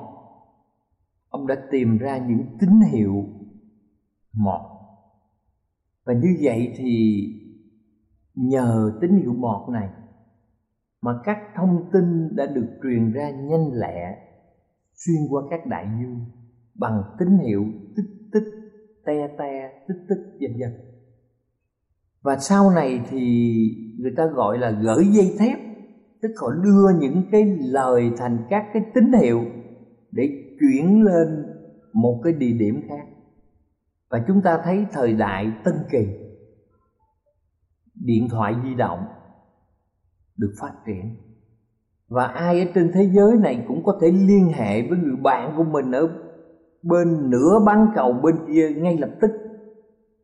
Ông 1.29 1.47
đã 1.47 1.55
tìm 1.71 1.97
ra 1.97 2.17
những 2.17 2.57
tín 2.59 2.69
hiệu 2.91 3.25
mọt 4.33 4.61
Và 6.03 6.13
như 6.13 6.37
vậy 6.41 6.73
thì 6.77 7.23
nhờ 8.35 8.97
tín 9.01 9.21
hiệu 9.21 9.33
mọt 9.33 9.69
này 9.69 9.89
Mà 11.01 11.19
các 11.23 11.37
thông 11.55 11.89
tin 11.93 12.35
đã 12.35 12.45
được 12.45 12.67
truyền 12.83 13.11
ra 13.11 13.29
nhanh 13.29 13.69
lẹ, 13.73 14.17
Xuyên 14.93 15.27
qua 15.29 15.43
các 15.49 15.65
đại 15.65 15.87
dương 15.99 16.25
Bằng 16.73 17.03
tín 17.19 17.37
hiệu 17.37 17.65
tích 17.95 18.22
te 19.05 19.27
te 19.37 19.69
tích 19.87 20.05
tích 20.09 20.37
dần 20.39 20.59
dần 20.59 20.93
và 22.23 22.37
sau 22.37 22.71
này 22.71 23.01
thì 23.09 23.45
người 23.99 24.11
ta 24.17 24.25
gọi 24.25 24.57
là 24.57 24.71
gửi 24.71 25.05
dây 25.05 25.35
thép, 25.39 25.59
tức 26.21 26.31
họ 26.41 26.47
đưa 26.63 26.99
những 26.99 27.23
cái 27.31 27.43
lời 27.59 28.11
thành 28.17 28.37
các 28.49 28.65
cái 28.73 28.83
tín 28.93 29.13
hiệu 29.21 29.41
để 30.11 30.29
chuyển 30.59 31.03
lên 31.03 31.45
một 31.93 32.21
cái 32.23 32.33
địa 32.33 32.51
điểm 32.51 32.81
khác. 32.89 33.07
Và 34.09 34.23
chúng 34.27 34.41
ta 34.41 34.59
thấy 34.63 34.85
thời 34.91 35.13
đại 35.13 35.51
tân 35.63 35.73
kỳ, 35.91 36.07
điện 37.95 38.27
thoại 38.31 38.55
di 38.63 38.75
động 38.75 39.05
được 40.37 40.53
phát 40.61 40.73
triển. 40.85 41.15
Và 42.07 42.25
ai 42.25 42.59
ở 42.59 42.71
trên 42.75 42.91
thế 42.93 43.09
giới 43.13 43.37
này 43.37 43.65
cũng 43.67 43.83
có 43.83 43.97
thể 44.01 44.07
liên 44.11 44.51
hệ 44.53 44.87
với 44.89 44.97
người 44.97 45.15
bạn 45.15 45.53
của 45.57 45.63
mình 45.63 45.91
ở 45.91 46.22
bên 46.83 47.29
nửa 47.29 47.59
bán 47.65 47.87
cầu 47.95 48.13
bên 48.13 48.35
kia 48.47 48.69
ngay 48.69 48.97
lập 48.97 49.11
tức. 49.21 49.31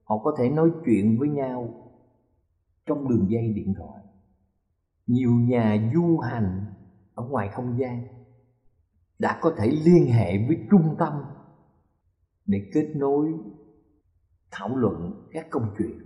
Họ 0.03 0.17
có 0.23 0.35
thể 0.37 0.49
nói 0.49 0.71
chuyện 0.85 1.19
với 1.19 1.29
nhau 1.29 1.73
trong 2.85 3.09
đường 3.09 3.25
dây 3.29 3.53
điện 3.55 3.73
thoại. 3.77 4.03
Nhiều 5.07 5.31
nhà 5.31 5.91
du 5.93 6.17
hành 6.17 6.65
ở 7.13 7.23
ngoài 7.23 7.49
không 7.53 7.79
gian 7.79 8.07
đã 9.19 9.39
có 9.41 9.53
thể 9.57 9.67
liên 9.85 10.05
hệ 10.05 10.47
với 10.47 10.57
trung 10.71 10.95
tâm 10.99 11.13
để 12.45 12.69
kết 12.73 12.93
nối, 12.95 13.33
thảo 14.51 14.77
luận 14.77 15.27
các 15.31 15.47
công 15.49 15.75
chuyện. 15.77 15.99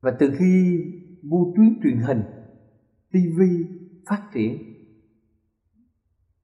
Và 0.00 0.16
từ 0.18 0.32
khi 0.38 0.84
vô 1.22 1.52
tuyến 1.56 1.80
truyền 1.82 1.98
hình 1.98 2.22
tv 3.10 3.40
phát 4.06 4.30
triển, 4.34 4.58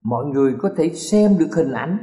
mọi 0.01 0.25
người 0.25 0.55
có 0.59 0.69
thể 0.77 0.89
xem 0.89 1.31
được 1.39 1.49
hình 1.55 1.71
ảnh 1.71 1.97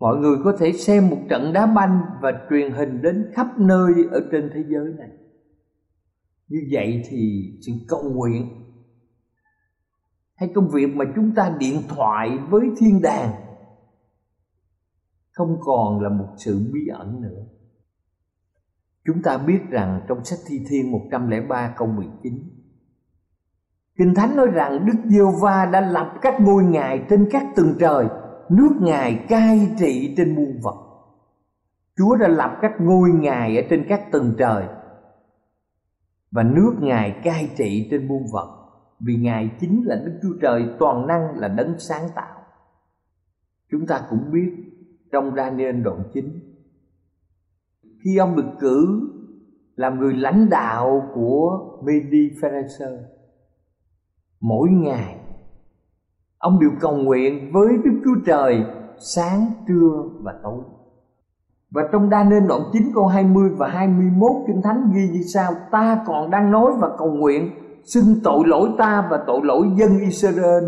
mọi 0.00 0.16
người 0.16 0.36
có 0.44 0.56
thể 0.58 0.72
xem 0.72 1.10
một 1.10 1.18
trận 1.28 1.52
đá 1.52 1.66
banh 1.66 2.00
và 2.22 2.32
truyền 2.50 2.72
hình 2.72 3.02
đến 3.02 3.30
khắp 3.34 3.46
nơi 3.58 3.92
ở 4.10 4.20
trên 4.32 4.50
thế 4.54 4.64
giới 4.68 4.92
này. 4.98 5.10
Như 6.48 6.58
vậy 6.72 7.02
thì 7.08 7.52
sự 7.66 7.72
cầu 7.88 8.02
nguyện. 8.02 8.48
Hay 10.34 10.50
công 10.54 10.68
việc 10.68 10.86
mà 10.94 11.04
chúng 11.16 11.34
ta 11.34 11.56
điện 11.58 11.82
thoại 11.88 12.38
với 12.50 12.60
thiên 12.78 13.02
đàng 13.02 13.32
không 15.30 15.56
còn 15.60 16.00
là 16.00 16.08
một 16.08 16.28
sự 16.36 16.70
bí 16.72 16.80
ẩn 16.92 17.20
nữa. 17.20 17.42
Chúng 19.06 19.22
ta 19.22 19.38
biết 19.38 19.60
rằng 19.70 20.00
trong 20.08 20.24
sách 20.24 20.38
thi 20.48 20.60
thiên 20.68 20.92
103 20.92 21.74
câu 21.76 21.88
19 21.88 22.32
Kinh 23.98 24.14
Thánh 24.14 24.36
nói 24.36 24.46
rằng 24.46 24.86
Đức 24.86 24.98
Giêsu 25.04 25.30
va 25.42 25.66
đã 25.66 25.80
lập 25.80 26.14
các 26.22 26.40
ngôi 26.40 26.64
ngài 26.64 27.06
trên 27.10 27.28
các 27.30 27.46
tầng 27.56 27.74
trời 27.80 28.06
nước 28.50 28.76
ngài 28.80 29.24
cai 29.28 29.74
trị 29.78 30.14
trên 30.16 30.34
muôn 30.34 30.60
vật. 30.62 30.76
Chúa 31.96 32.16
đã 32.16 32.28
lập 32.28 32.58
các 32.62 32.72
ngôi 32.80 33.10
ngài 33.10 33.56
ở 33.56 33.62
trên 33.70 33.86
các 33.88 34.12
tầng 34.12 34.34
trời. 34.38 34.64
Và 36.30 36.42
nước 36.42 36.74
ngài 36.80 37.20
cai 37.24 37.50
trị 37.56 37.88
trên 37.90 38.08
muôn 38.08 38.22
vật, 38.32 38.56
vì 39.00 39.16
ngài 39.16 39.50
chính 39.60 39.82
là 39.84 39.96
đức 40.04 40.18
chúa 40.22 40.34
trời 40.42 40.64
toàn 40.78 41.06
năng 41.06 41.38
là 41.38 41.48
đấng 41.48 41.78
sáng 41.78 42.08
tạo. 42.14 42.36
Chúng 43.70 43.86
ta 43.86 44.06
cũng 44.10 44.32
biết 44.32 44.50
trong 45.12 45.34
Daniel 45.36 45.82
đoạn 45.82 46.02
9 46.14 46.50
khi 48.04 48.16
ông 48.16 48.36
được 48.36 48.50
cử 48.60 49.10
làm 49.76 49.98
người 49.98 50.14
lãnh 50.14 50.50
đạo 50.50 51.10
của 51.14 51.58
Medi 51.84 52.30
Pharisee 52.42 53.04
mỗi 54.40 54.68
ngày 54.70 55.19
Ông 56.40 56.60
đều 56.60 56.70
cầu 56.80 56.96
nguyện 56.96 57.50
với 57.52 57.68
Đức 57.84 58.00
Chúa 58.04 58.14
Trời 58.26 58.64
sáng, 58.98 59.46
trưa 59.68 60.04
và 60.22 60.32
tối. 60.42 60.60
Và 61.70 61.82
trong 61.92 62.10
đa 62.10 62.24
nên 62.24 62.48
đoạn 62.48 62.60
9 62.72 62.82
câu 62.94 63.06
20 63.06 63.50
và 63.56 63.68
21 63.68 64.30
Kinh 64.46 64.62
Thánh 64.62 64.90
ghi 64.94 65.08
như 65.12 65.22
sau 65.34 65.52
Ta 65.70 66.04
còn 66.06 66.30
đang 66.30 66.50
nói 66.50 66.72
và 66.78 66.88
cầu 66.98 67.08
nguyện 67.08 67.50
xin 67.84 68.04
tội 68.24 68.42
lỗi 68.46 68.68
ta 68.78 69.08
và 69.10 69.24
tội 69.26 69.40
lỗi 69.42 69.66
dân 69.76 69.98
Israel 70.00 70.64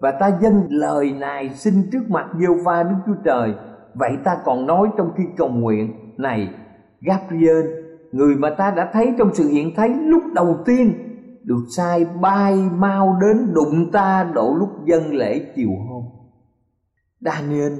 Và 0.00 0.10
ta 0.10 0.38
dâng 0.42 0.62
lời 0.68 1.12
này 1.12 1.50
xin 1.54 1.74
trước 1.92 2.10
mặt 2.10 2.26
giê 2.40 2.46
va 2.64 2.82
Đức 2.82 2.96
Chúa 3.06 3.22
Trời 3.24 3.54
Vậy 3.94 4.10
ta 4.24 4.36
còn 4.44 4.66
nói 4.66 4.88
trong 4.96 5.10
khi 5.16 5.24
cầu 5.36 5.48
nguyện 5.48 5.92
Này 6.16 6.54
Gabriel 7.00 7.66
Người 8.12 8.36
mà 8.36 8.50
ta 8.50 8.70
đã 8.70 8.90
thấy 8.92 9.14
trong 9.18 9.34
sự 9.34 9.48
hiện 9.48 9.74
thấy 9.76 9.88
lúc 9.88 10.22
đầu 10.34 10.56
tiên 10.64 11.11
được 11.44 11.64
sai 11.76 12.04
bay 12.04 12.56
mau 12.72 13.18
đến 13.20 13.54
đụng 13.54 13.90
ta 13.92 14.30
độ 14.34 14.54
lúc 14.58 14.70
dân 14.84 15.14
lễ 15.14 15.52
chiều 15.56 15.70
hôm 15.88 16.04
Daniel 17.20 17.72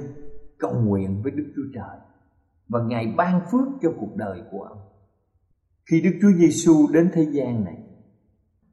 cầu 0.59 0.73
nguyện 0.73 1.21
với 1.23 1.31
Đức 1.31 1.53
Chúa 1.55 1.63
Trời 1.73 1.99
và 2.69 2.79
Ngài 2.83 3.13
ban 3.17 3.41
phước 3.51 3.67
cho 3.81 3.89
cuộc 3.99 4.15
đời 4.15 4.41
của 4.51 4.61
ông. 4.61 4.77
Khi 5.91 6.01
Đức 6.01 6.11
Chúa 6.21 6.31
Giêsu 6.37 6.73
đến 6.91 7.09
thế 7.13 7.27
gian 7.31 7.65
này, 7.65 7.77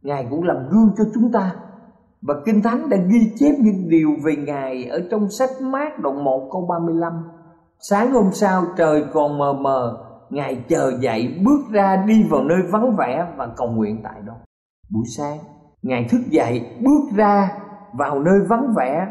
Ngài 0.02 0.26
cũng 0.30 0.42
làm 0.42 0.56
gương 0.70 0.90
cho 0.98 1.04
chúng 1.14 1.32
ta 1.32 1.54
và 2.22 2.34
Kinh 2.44 2.62
Thánh 2.62 2.88
đã 2.88 2.96
ghi 2.96 3.32
chép 3.38 3.54
những 3.58 3.88
điều 3.88 4.10
về 4.24 4.36
Ngài 4.36 4.84
ở 4.84 5.02
trong 5.10 5.30
sách 5.30 5.50
mát 5.62 6.00
đoạn 6.02 6.24
1 6.24 6.48
câu 6.52 6.66
35. 6.66 7.12
Sáng 7.78 8.12
hôm 8.12 8.30
sau 8.32 8.64
trời 8.76 9.04
còn 9.12 9.38
mờ 9.38 9.52
mờ, 9.52 10.06
Ngài 10.30 10.64
chờ 10.68 10.92
dậy 11.00 11.38
bước 11.44 11.60
ra 11.70 12.04
đi 12.06 12.22
vào 12.30 12.44
nơi 12.44 12.58
vắng 12.70 12.96
vẻ 12.96 13.34
và 13.36 13.48
cầu 13.56 13.68
nguyện 13.68 14.00
tại 14.04 14.20
đó 14.26 14.34
buổi 14.90 15.04
sáng, 15.16 15.38
ngài 15.82 16.06
thức 16.10 16.20
dậy, 16.30 16.76
bước 16.80 17.16
ra 17.16 17.58
vào 17.92 18.20
nơi 18.20 18.40
vắng 18.48 18.74
vẻ 18.76 19.06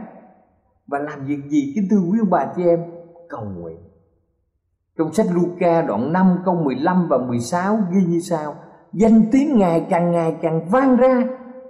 và 0.88 1.00
làm 1.00 1.26
việc 1.26 1.39
gì 1.50 1.72
kính 1.76 1.88
thưa 1.89 2.00
quý 2.12 2.20
ông 2.20 2.30
bà 2.30 2.46
chị 2.56 2.63
em? 2.63 2.80
Cầu 3.30 3.46
nguyện. 3.46 3.78
Trong 4.98 5.13
sách 5.13 5.26
Luca 5.34 5.82
đoạn 5.82 6.13
5 6.13 6.38
câu 6.46 6.56
15 6.56 7.08
và 7.10 7.18
16 7.18 7.80
ghi 7.92 8.02
như 8.08 8.20
sau, 8.20 8.56
Danh 8.94 9.24
tiếng 9.32 9.58
Ngài 9.58 9.88
càng 9.89 10.12
ngày 10.12 10.36
càng 10.42 10.70
vang 10.70 10.98
ra 10.98 11.24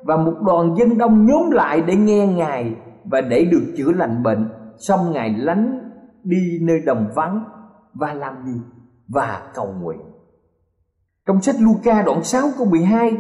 Và 0.03 0.17
một 0.17 0.33
đoàn 0.41 0.75
dân 0.77 0.97
đông 0.97 1.25
nhóm 1.25 1.51
lại 1.51 1.81
để 1.81 1.95
nghe 1.95 2.27
Ngài 2.27 2.75
Và 3.05 3.21
để 3.21 3.45
được 3.45 3.73
chữa 3.77 3.91
lành 3.91 4.23
bệnh. 4.23 4.49
Xong 4.77 5.11
Ngài 5.11 5.29
lánh 5.29 5.91
đi 6.23 6.59
nơi 6.61 6.79
đồng 6.85 7.09
vắng 7.15 7.43
Và 7.93 8.13
làm 8.13 8.45
gì? 8.45 8.61
Và 9.07 9.51
cầu 9.53 9.73
nguyện. 9.81 9.99
Trong 11.27 11.41
sách 11.41 11.55
Luca 11.59 12.01
đoạn 12.01 12.23
6 12.23 12.47
câu 12.57 12.67
12 12.67 13.17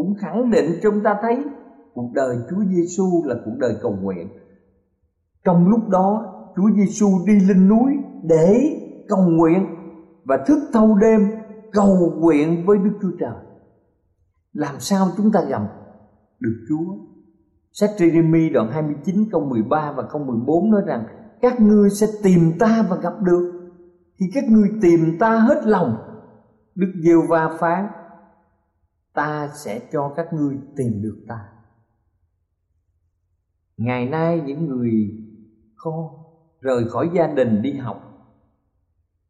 cũng 0.00 0.14
khẳng 0.14 0.50
định 0.50 0.80
chúng 0.82 1.02
ta 1.04 1.16
thấy 1.22 1.44
cuộc 1.94 2.10
đời 2.14 2.36
Chúa 2.50 2.64
Giêsu 2.64 3.24
là 3.24 3.34
cuộc 3.44 3.54
đời 3.58 3.74
cầu 3.82 3.98
nguyện. 4.02 4.28
Trong 5.44 5.68
lúc 5.68 5.88
đó, 5.88 6.34
Chúa 6.56 6.70
Giêsu 6.76 7.06
đi 7.26 7.40
lên 7.48 7.68
núi 7.68 7.92
để 8.22 8.76
cầu 9.08 9.22
nguyện 9.28 9.66
và 10.24 10.44
thức 10.46 10.58
thâu 10.72 10.94
đêm 10.94 11.20
cầu 11.72 12.12
nguyện 12.16 12.66
với 12.66 12.78
Đức 12.78 12.98
Chúa 13.02 13.10
Trời. 13.20 13.34
Làm 14.52 14.74
sao 14.78 15.08
chúng 15.16 15.32
ta 15.32 15.40
gặp 15.42 15.62
được 16.40 16.66
Chúa? 16.68 16.94
Sách 17.72 17.90
Jeremy 17.96 18.52
đoạn 18.52 18.70
29 18.70 19.24
câu 19.32 19.40
13 19.44 19.92
và 19.96 20.02
câu 20.12 20.24
14 20.24 20.70
nói 20.70 20.82
rằng 20.86 21.04
các 21.40 21.60
ngươi 21.60 21.90
sẽ 21.90 22.06
tìm 22.22 22.52
ta 22.58 22.86
và 22.90 22.96
gặp 22.96 23.14
được 23.20 23.72
khi 24.18 24.26
các 24.34 24.44
ngươi 24.48 24.68
tìm 24.82 25.00
ta 25.18 25.38
hết 25.38 25.66
lòng. 25.66 25.96
Đức 26.74 26.92
Diêu 27.02 27.22
va 27.28 27.56
phán 27.58 27.86
ta 29.12 29.50
sẽ 29.64 29.88
cho 29.92 30.12
các 30.16 30.32
ngươi 30.32 30.56
tìm 30.76 31.02
được 31.02 31.24
ta. 31.28 31.48
Ngày 33.76 34.08
nay 34.08 34.42
những 34.46 34.66
người 34.66 34.92
con 35.76 36.08
rời 36.60 36.88
khỏi 36.88 37.10
gia 37.14 37.26
đình 37.26 37.62
đi 37.62 37.72
học, 37.72 38.02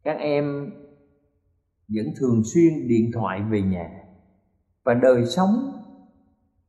các 0.03 0.16
em 0.19 0.71
vẫn 1.88 2.07
thường 2.16 2.43
xuyên 2.45 2.88
điện 2.88 3.11
thoại 3.14 3.43
về 3.51 3.62
nhà 3.62 3.90
và 4.85 4.95
đời 4.95 5.27
sống 5.27 5.73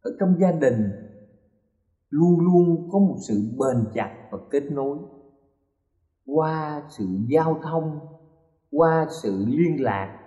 ở 0.02 0.12
trong 0.19 0.39
gia 0.39 0.52
đình 0.52 0.91
luôn 2.10 2.39
luôn 2.39 2.89
có 2.91 3.00
một 3.00 3.17
sự 3.28 3.36
bền 3.58 3.91
chặt 3.93 4.28
và 4.32 4.38
kết 4.52 4.63
nối 4.71 4.97
qua 6.26 6.84
sự 6.89 7.06
giao 7.30 7.60
thông, 7.63 8.00
qua 8.71 9.08
sự 9.24 9.45
liên 9.47 9.84
lạc 9.84 10.20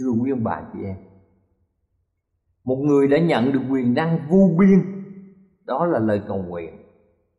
thưa 0.00 0.10
quý 0.10 0.30
ông 0.30 0.44
bà 0.44 0.62
chị 0.72 0.78
em. 0.84 0.96
Một 2.64 2.76
người 2.76 3.08
đã 3.08 3.18
nhận 3.18 3.52
được 3.52 3.62
quyền 3.70 3.94
năng 3.94 4.18
vô 4.30 4.50
biên 4.58 5.04
đó 5.64 5.86
là 5.86 5.98
lời 5.98 6.22
cầu 6.28 6.42
nguyện 6.42 6.74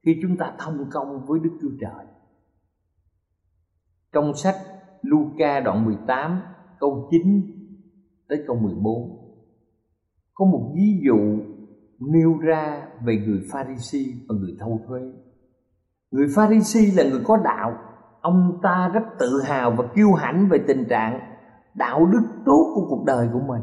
khi 0.04 0.20
chúng 0.22 0.38
ta 0.38 0.54
thông 0.60 0.90
công 0.92 1.26
với 1.26 1.40
đức 1.40 1.58
chúa 1.62 1.70
trời. 1.82 2.06
Trong 4.12 4.34
sách 4.36 4.56
Luca 5.02 5.60
đoạn 5.60 5.86
18 5.86 6.42
câu 6.80 7.08
9 7.12 7.22
tới 8.30 8.44
câu 8.48 8.56
14 8.56 9.22
có 10.34 10.46
một 10.46 10.72
ví 10.76 11.02
dụ 11.06 11.38
nêu 12.00 12.38
ra 12.38 12.88
về 13.06 13.16
người 13.16 13.42
Pharisee 13.52 14.14
và 14.30 14.36
người 14.36 14.56
thâu 14.60 14.82
thuế. 14.88 15.02
Người 16.12 16.28
Pharisee 16.36 17.04
là 17.04 17.10
người 17.10 17.22
có 17.24 17.38
đạo, 17.38 17.78
ông 18.22 18.60
ta 18.64 18.92
rất 18.94 19.04
tự 19.20 19.42
hào 19.46 19.72
và 19.72 19.88
kiêu 19.96 20.14
hãnh 20.14 20.50
về 20.50 20.58
tình 20.68 20.86
trạng 20.90 21.31
đạo 21.74 22.06
đức 22.06 22.22
tốt 22.46 22.72
của 22.76 22.86
cuộc 22.90 23.04
đời 23.06 23.30
của 23.34 23.40
mình. 23.40 23.62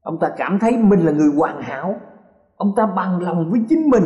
Ông 0.00 0.18
ta 0.20 0.30
cảm 0.36 0.58
thấy 0.60 0.78
mình 0.78 1.00
là 1.00 1.12
người 1.12 1.30
hoàn 1.36 1.62
hảo, 1.62 1.94
ông 2.56 2.74
ta 2.76 2.86
bằng 2.86 3.22
lòng 3.22 3.50
với 3.50 3.60
chính 3.68 3.90
mình. 3.90 4.04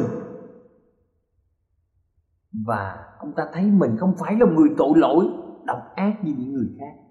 Và 2.67 2.97
ông 3.19 3.33
ta 3.37 3.47
thấy 3.53 3.71
mình 3.71 3.97
không 3.99 4.15
phải 4.19 4.37
là 4.41 4.47
người 4.47 4.69
tội 4.77 4.93
lỗi, 4.97 5.27
độc 5.65 5.79
ác 5.95 6.15
như 6.23 6.35
những 6.39 6.53
người 6.53 6.69
khác. 6.79 7.03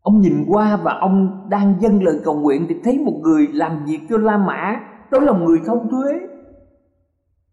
Ông 0.00 0.20
nhìn 0.20 0.44
qua 0.48 0.76
và 0.76 0.98
ông 1.00 1.46
đang 1.48 1.74
dâng 1.80 2.02
lời 2.02 2.20
cầu 2.24 2.34
nguyện 2.34 2.66
thì 2.68 2.74
thấy 2.84 2.98
một 2.98 3.20
người 3.22 3.48
làm 3.52 3.84
việc 3.84 4.00
cho 4.08 4.16
la 4.18 4.38
mã 4.38 4.80
đó 5.10 5.20
là 5.20 5.32
một 5.32 5.44
người 5.46 5.60
thâu 5.66 5.86
thuế. 5.90 6.12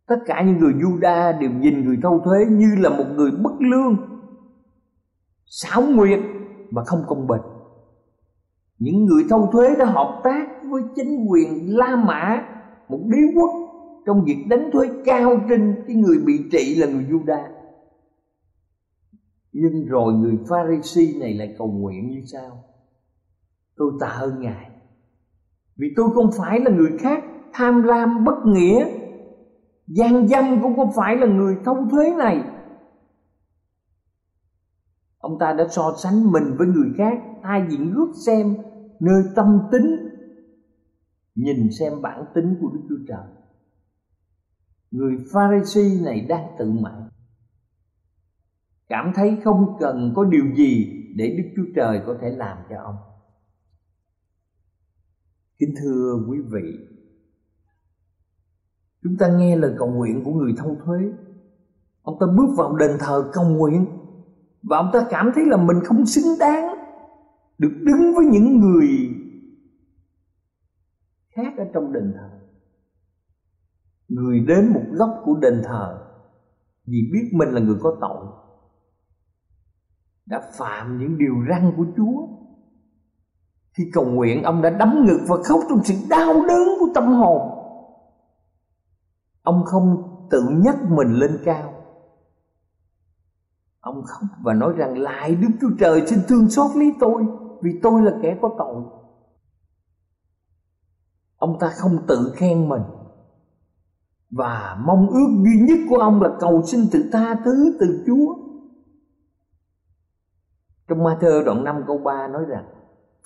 Tất 0.07 0.15
cả 0.25 0.41
những 0.41 0.57
người 0.57 0.73
Juda 0.73 1.39
đều 1.39 1.51
nhìn 1.51 1.85
người 1.85 1.97
thâu 2.03 2.21
thuế 2.25 2.45
như 2.49 2.75
là 2.79 2.89
một 2.89 3.05
người 3.15 3.31
bất 3.31 3.53
lương. 3.59 3.97
Xảo 5.45 5.81
nguyệt 5.81 6.19
và 6.71 6.83
không 6.83 7.03
công 7.07 7.27
bình. 7.27 7.41
Những 8.79 9.05
người 9.05 9.23
thâu 9.29 9.49
thuế 9.51 9.75
đã 9.79 9.85
hợp 9.85 10.21
tác 10.23 10.47
với 10.63 10.81
chính 10.95 11.25
quyền 11.29 11.77
La 11.77 11.95
Mã, 11.95 12.45
một 12.89 12.99
đế 13.05 13.17
quốc, 13.35 13.51
trong 14.05 14.25
việc 14.25 14.45
đánh 14.49 14.69
thuế 14.73 14.87
cao 15.05 15.39
trên 15.49 15.83
cái 15.87 15.95
người 15.95 16.17
bị 16.25 16.33
trị 16.51 16.75
là 16.75 16.87
người 16.87 17.03
Juda. 17.03 17.43
Nhưng 19.51 19.85
rồi 19.85 20.13
người 20.13 20.37
Pharisee 20.49 21.19
này 21.19 21.33
lại 21.33 21.55
cầu 21.57 21.67
nguyện 21.67 22.09
như 22.09 22.21
sao? 22.25 22.63
Tôi 23.75 23.91
tạ 23.99 24.07
ơn 24.07 24.41
Ngài, 24.41 24.69
Vì 25.75 25.87
tôi 25.95 26.09
không 26.13 26.29
phải 26.37 26.59
là 26.59 26.71
người 26.71 26.97
khác 26.99 27.23
Tham 27.53 27.83
lam 27.83 28.25
bất 28.25 28.45
nghĩa. 28.45 28.87
Gian 29.87 30.27
dâm 30.27 30.61
cũng 30.61 30.75
không 30.75 30.91
phải 30.95 31.15
là 31.15 31.27
người 31.27 31.57
thâu 31.65 31.77
thuế 31.91 32.13
này. 32.17 32.43
Ông 35.27 35.39
ta 35.39 35.53
đã 35.53 35.67
so 35.69 35.95
sánh 36.03 36.31
mình 36.31 36.55
với 36.57 36.67
người 36.67 36.89
khác 36.97 37.17
Thay 37.43 37.65
vì 37.69 37.77
ngước 37.77 38.09
xem 38.25 38.57
nơi 38.99 39.23
tâm 39.35 39.59
tính 39.71 39.95
Nhìn 41.35 41.69
xem 41.79 42.01
bản 42.01 42.25
tính 42.35 42.57
của 42.61 42.69
Đức 42.73 42.81
Chúa 42.89 43.05
Trời 43.07 43.25
Người 44.91 45.17
Pharisee 45.33 46.05
này 46.05 46.25
đang 46.29 46.55
tự 46.59 46.71
mãn 46.71 47.09
cảm 48.89 49.11
thấy 49.15 49.37
không 49.43 49.77
cần 49.79 50.13
có 50.15 50.23
điều 50.23 50.45
gì 50.55 51.03
để 51.15 51.35
Đức 51.37 51.43
Chúa 51.55 51.71
Trời 51.75 52.01
có 52.07 52.15
thể 52.21 52.29
làm 52.29 52.57
cho 52.69 52.75
ông. 52.83 52.95
Kính 55.59 55.73
thưa 55.81 56.25
quý 56.29 56.37
vị, 56.51 56.77
chúng 59.03 59.17
ta 59.19 59.27
nghe 59.37 59.55
lời 59.55 59.75
cầu 59.77 59.87
nguyện 59.87 60.23
của 60.25 60.31
người 60.31 60.53
thâu 60.57 60.77
thuế. 60.85 60.97
Ông 62.01 62.17
ta 62.19 62.25
bước 62.37 62.53
vào 62.57 62.75
đền 62.75 62.91
thờ 62.99 63.29
cầu 63.33 63.49
nguyện 63.49 63.85
và 64.69 64.77
ông 64.77 64.89
ta 64.93 65.07
cảm 65.09 65.31
thấy 65.35 65.45
là 65.45 65.57
mình 65.57 65.77
không 65.83 66.05
xứng 66.05 66.39
đáng 66.39 66.75
được 67.57 67.73
đứng 67.81 68.13
với 68.15 68.25
những 68.25 68.59
người 68.59 68.87
khác 71.35 71.53
ở 71.57 71.65
trong 71.73 71.93
đền 71.93 72.13
thờ. 72.15 72.29
Người 74.07 74.39
đến 74.39 74.73
một 74.73 74.83
góc 74.91 75.09
của 75.23 75.35
đền 75.41 75.61
thờ 75.65 76.07
vì 76.85 77.09
biết 77.13 77.29
mình 77.33 77.49
là 77.49 77.61
người 77.61 77.77
có 77.81 77.97
tội, 78.01 78.25
đã 80.25 80.41
phạm 80.57 80.99
những 80.99 81.17
điều 81.17 81.33
răn 81.49 81.73
của 81.77 81.85
Chúa. 81.97 82.27
Khi 83.71 83.83
cầu 83.93 84.05
nguyện, 84.05 84.43
ông 84.43 84.61
đã 84.61 84.69
đấm 84.69 85.05
ngực 85.05 85.19
và 85.27 85.35
khóc 85.43 85.59
trong 85.69 85.83
sự 85.83 85.93
đau 86.09 86.33
đớn 86.33 86.67
của 86.79 86.87
tâm 86.95 87.07
hồn. 87.07 87.51
Ông 89.41 89.63
không 89.65 90.03
tự 90.29 90.41
nhắc 90.63 90.75
mình 90.89 91.13
lên 91.13 91.39
cao. 91.45 91.76
Ông 93.87 94.03
khóc 94.03 94.29
và 94.43 94.53
nói 94.53 94.73
rằng, 94.77 94.97
lại 94.97 95.35
Đức 95.35 95.47
Chúa 95.61 95.69
Trời 95.79 96.07
xin 96.07 96.19
thương 96.27 96.49
xót 96.49 96.75
lấy 96.75 96.93
tôi, 96.99 97.25
vì 97.61 97.79
tôi 97.83 98.01
là 98.01 98.11
kẻ 98.21 98.37
có 98.41 98.55
tội. 98.57 98.83
Ông 101.37 101.57
ta 101.59 101.69
không 101.69 101.97
tự 102.07 102.33
khen 102.35 102.69
mình. 102.69 102.81
Và 104.29 104.77
mong 104.85 105.07
ước 105.09 105.27
duy 105.43 105.59
nhất 105.67 105.79
của 105.89 105.97
ông 105.97 106.21
là 106.21 106.29
cầu 106.39 106.61
xin 106.65 106.81
sự 106.91 107.09
tha 107.11 107.35
thứ 107.45 107.77
từ 107.79 108.03
Chúa. 108.07 108.35
Trong 110.87 111.03
Ma-thơ 111.03 111.43
đoạn 111.45 111.63
5 111.63 111.83
câu 111.87 111.97
3 111.97 112.27
nói 112.27 112.45
rằng, 112.47 112.65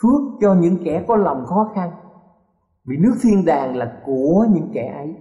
Phước 0.02 0.21
cho 0.41 0.54
những 0.54 0.78
kẻ 0.86 1.06
có 1.08 1.15
lòng 1.15 1.45
khó 1.45 1.71
khăn, 1.76 1.91
Vì 2.86 2.97
nước 2.97 3.13
thiên 3.21 3.45
đàng 3.45 3.76
là 3.76 4.02
của 4.06 4.45
những 4.54 4.69
kẻ 4.74 4.93
ấy. 4.97 5.15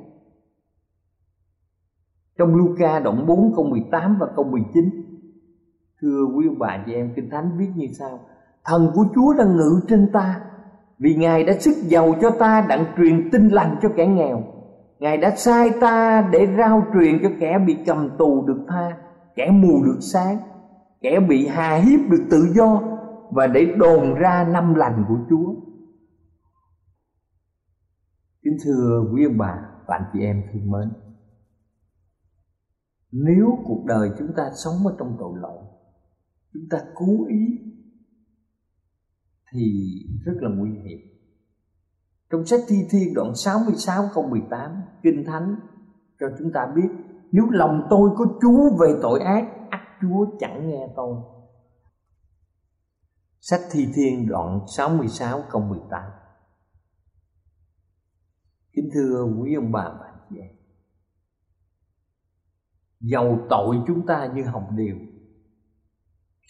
Trong 2.38 2.54
Luca 2.54 3.00
đoạn 3.00 3.26
4 3.26 3.52
câu 3.56 3.64
18 3.64 4.16
và 4.20 4.26
câu 4.36 4.44
19 4.44 5.10
Thưa 6.00 6.24
quý 6.34 6.46
ông 6.46 6.58
bà 6.58 6.82
chị 6.86 6.92
em 6.92 7.12
Kinh 7.16 7.30
Thánh 7.30 7.58
viết 7.58 7.68
như 7.76 7.86
sau 7.98 8.20
Thần 8.64 8.90
của 8.94 9.04
Chúa 9.14 9.34
đang 9.38 9.56
ngự 9.56 9.80
trên 9.88 10.10
ta 10.12 10.40
Vì 10.98 11.14
Ngài 11.14 11.44
đã 11.44 11.52
sức 11.58 11.74
giàu 11.82 12.14
cho 12.20 12.30
ta 12.30 12.66
đặng 12.68 12.84
truyền 12.96 13.30
tin 13.32 13.48
lành 13.48 13.76
cho 13.82 13.88
kẻ 13.96 14.06
nghèo 14.06 14.42
Ngài 14.98 15.16
đã 15.16 15.36
sai 15.36 15.70
ta 15.80 16.28
để 16.32 16.46
rao 16.58 16.86
truyền 16.94 17.18
cho 17.22 17.28
kẻ 17.40 17.58
bị 17.66 17.76
cầm 17.86 18.10
tù 18.18 18.46
được 18.46 18.64
tha 18.68 18.96
Kẻ 19.36 19.50
mù 19.50 19.84
được 19.84 19.98
sáng 20.00 20.38
kẻ 21.00 21.20
bị 21.28 21.46
hà 21.46 21.76
hiếp 21.76 22.00
được 22.10 22.24
tự 22.30 22.52
do 22.54 22.82
và 23.30 23.46
để 23.46 23.74
đồn 23.78 24.14
ra 24.14 24.44
năm 24.44 24.74
lành 24.74 25.04
của 25.08 25.18
Chúa. 25.30 25.54
Kính 28.42 28.56
thưa 28.64 29.04
quý 29.12 29.24
ông 29.24 29.38
bà 29.38 29.68
và 29.86 29.96
anh 29.96 30.10
chị 30.12 30.20
em 30.20 30.42
thương 30.52 30.70
mến, 30.70 30.92
nếu 33.12 33.58
cuộc 33.64 33.84
đời 33.86 34.10
chúng 34.18 34.32
ta 34.36 34.50
sống 34.64 34.86
ở 34.86 34.94
trong 34.98 35.16
tội 35.20 35.32
lỗi, 35.40 35.58
chúng 36.52 36.68
ta 36.70 36.78
cố 36.94 37.26
ý 37.28 37.58
thì 39.52 39.92
rất 40.24 40.32
là 40.40 40.48
nguy 40.48 40.70
hiểm. 40.70 40.98
Trong 42.30 42.46
sách 42.46 42.60
Thi 42.68 42.76
Thiên 42.90 43.14
đoạn 43.14 43.34
66 43.34 44.10
câu 44.14 44.28
18 44.28 44.70
Kinh 45.02 45.24
Thánh 45.26 45.56
cho 46.20 46.26
chúng 46.38 46.52
ta 46.54 46.72
biết, 46.76 46.88
Nếu 47.32 47.44
lòng 47.50 47.86
tôi 47.90 48.10
có 48.16 48.24
chú 48.40 48.76
về 48.80 48.98
tội 49.02 49.20
ác 49.20 49.60
Chúa 50.00 50.26
chẳng 50.38 50.68
nghe 50.68 50.88
tôi 50.96 51.16
Sách 53.40 53.60
Thi 53.70 53.88
Thiên 53.94 54.28
đoạn 54.28 54.60
66 54.76 55.42
câu 55.50 55.62
18 55.62 56.02
Kính 58.72 58.90
thưa 58.94 59.24
quý 59.38 59.54
ông 59.54 59.72
bà 59.72 59.84
và 60.00 60.14
chị 60.30 60.36
em, 60.36 60.50
Dầu 63.00 63.38
tội 63.50 63.76
chúng 63.86 64.06
ta 64.06 64.32
như 64.34 64.44
hồng 64.44 64.76
điều 64.76 64.96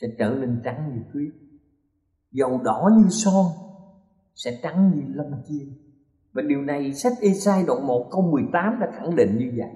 sẽ 0.01 0.09
trở 0.19 0.31
nên 0.31 0.61
trắng 0.65 0.93
như 0.95 1.03
tuyết. 1.13 1.33
Dầu 2.33 2.61
đỏ 2.65 2.91
như 2.97 3.09
son 3.09 3.47
Sẽ 4.35 4.61
trắng 4.63 4.93
như 4.95 5.03
lông 5.15 5.43
chiên. 5.49 5.69
Và 6.33 6.43
điều 6.43 6.63
này 6.63 6.95
sách 6.95 7.13
Esai 7.21 7.65
đoạn 7.67 7.87
1 7.87 8.09
câu 8.11 8.23
18 8.23 8.81
đã 8.81 8.91
khẳng 8.95 9.17
định 9.17 9.39
như 9.39 9.53
vậy. 9.57 9.71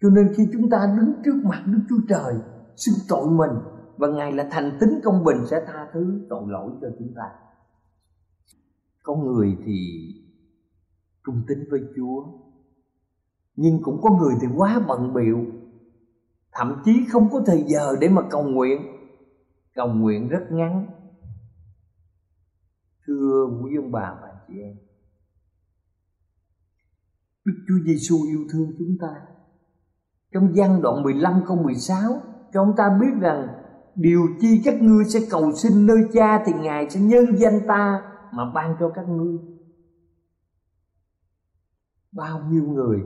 Cho 0.00 0.10
nên 0.10 0.34
khi 0.36 0.48
chúng 0.52 0.70
ta 0.70 0.94
đứng 0.96 1.22
trước 1.24 1.40
mặt 1.44 1.62
Đức 1.66 1.80
Chúa 1.88 2.00
Trời, 2.08 2.34
xưng 2.76 2.94
tội 3.08 3.30
mình, 3.30 3.50
và 3.96 4.08
Ngài 4.08 4.32
là 4.32 4.48
thành 4.50 4.78
tính 4.80 5.00
công 5.04 5.24
bình 5.24 5.36
sẽ 5.50 5.56
tha 5.66 5.86
thứ 5.92 6.26
tội 6.28 6.42
lỗi 6.46 6.70
cho 6.80 6.88
chúng 6.98 7.12
ta. 7.16 7.30
Có 9.02 9.14
người 9.14 9.56
thì 9.66 9.78
trung 11.26 11.42
tín 11.48 11.58
với 11.70 11.80
Chúa, 11.96 12.24
nhưng 13.56 13.82
cũng 13.82 14.00
có 14.02 14.10
người 14.10 14.34
thì 14.40 14.46
quá 14.56 14.84
bận 14.88 15.14
biệu 15.14 15.44
thậm 16.52 16.82
chí 16.84 17.06
không 17.12 17.28
có 17.32 17.42
thời 17.46 17.64
giờ 17.66 17.96
để 18.00 18.08
mà 18.08 18.22
cầu 18.30 18.42
nguyện. 18.42 18.80
Cầu 19.74 19.88
nguyện 19.88 20.28
rất 20.28 20.42
ngắn. 20.50 20.86
Thưa 23.06 23.46
quý 23.62 23.76
ông 23.76 23.92
bà 23.92 24.14
và 24.22 24.28
chị 24.48 24.54
em. 24.62 24.76
Đức 27.44 27.64
Chúa 27.68 27.84
Giêsu 27.86 28.16
yêu 28.26 28.40
thương 28.52 28.72
chúng 28.78 28.96
ta. 29.00 29.14
Trong 30.32 30.54
gian 30.54 30.82
đoạn 30.82 31.02
15 31.02 31.42
câu 31.46 31.56
16 31.56 32.12
cho 32.52 32.64
chúng 32.64 32.76
ta 32.76 32.98
biết 33.00 33.20
rằng 33.20 33.48
điều 33.94 34.20
chi 34.40 34.62
các 34.64 34.82
ngươi 34.82 35.04
sẽ 35.04 35.20
cầu 35.30 35.52
xin 35.52 35.86
nơi 35.86 35.98
cha 36.12 36.42
thì 36.46 36.52
ngài 36.52 36.90
sẽ 36.90 37.00
nhân 37.00 37.24
danh 37.38 37.60
ta 37.68 38.02
mà 38.32 38.52
ban 38.54 38.76
cho 38.80 38.92
các 38.94 39.08
ngươi. 39.08 39.38
Bao 42.12 42.40
nhiêu 42.50 42.62
người 42.62 43.00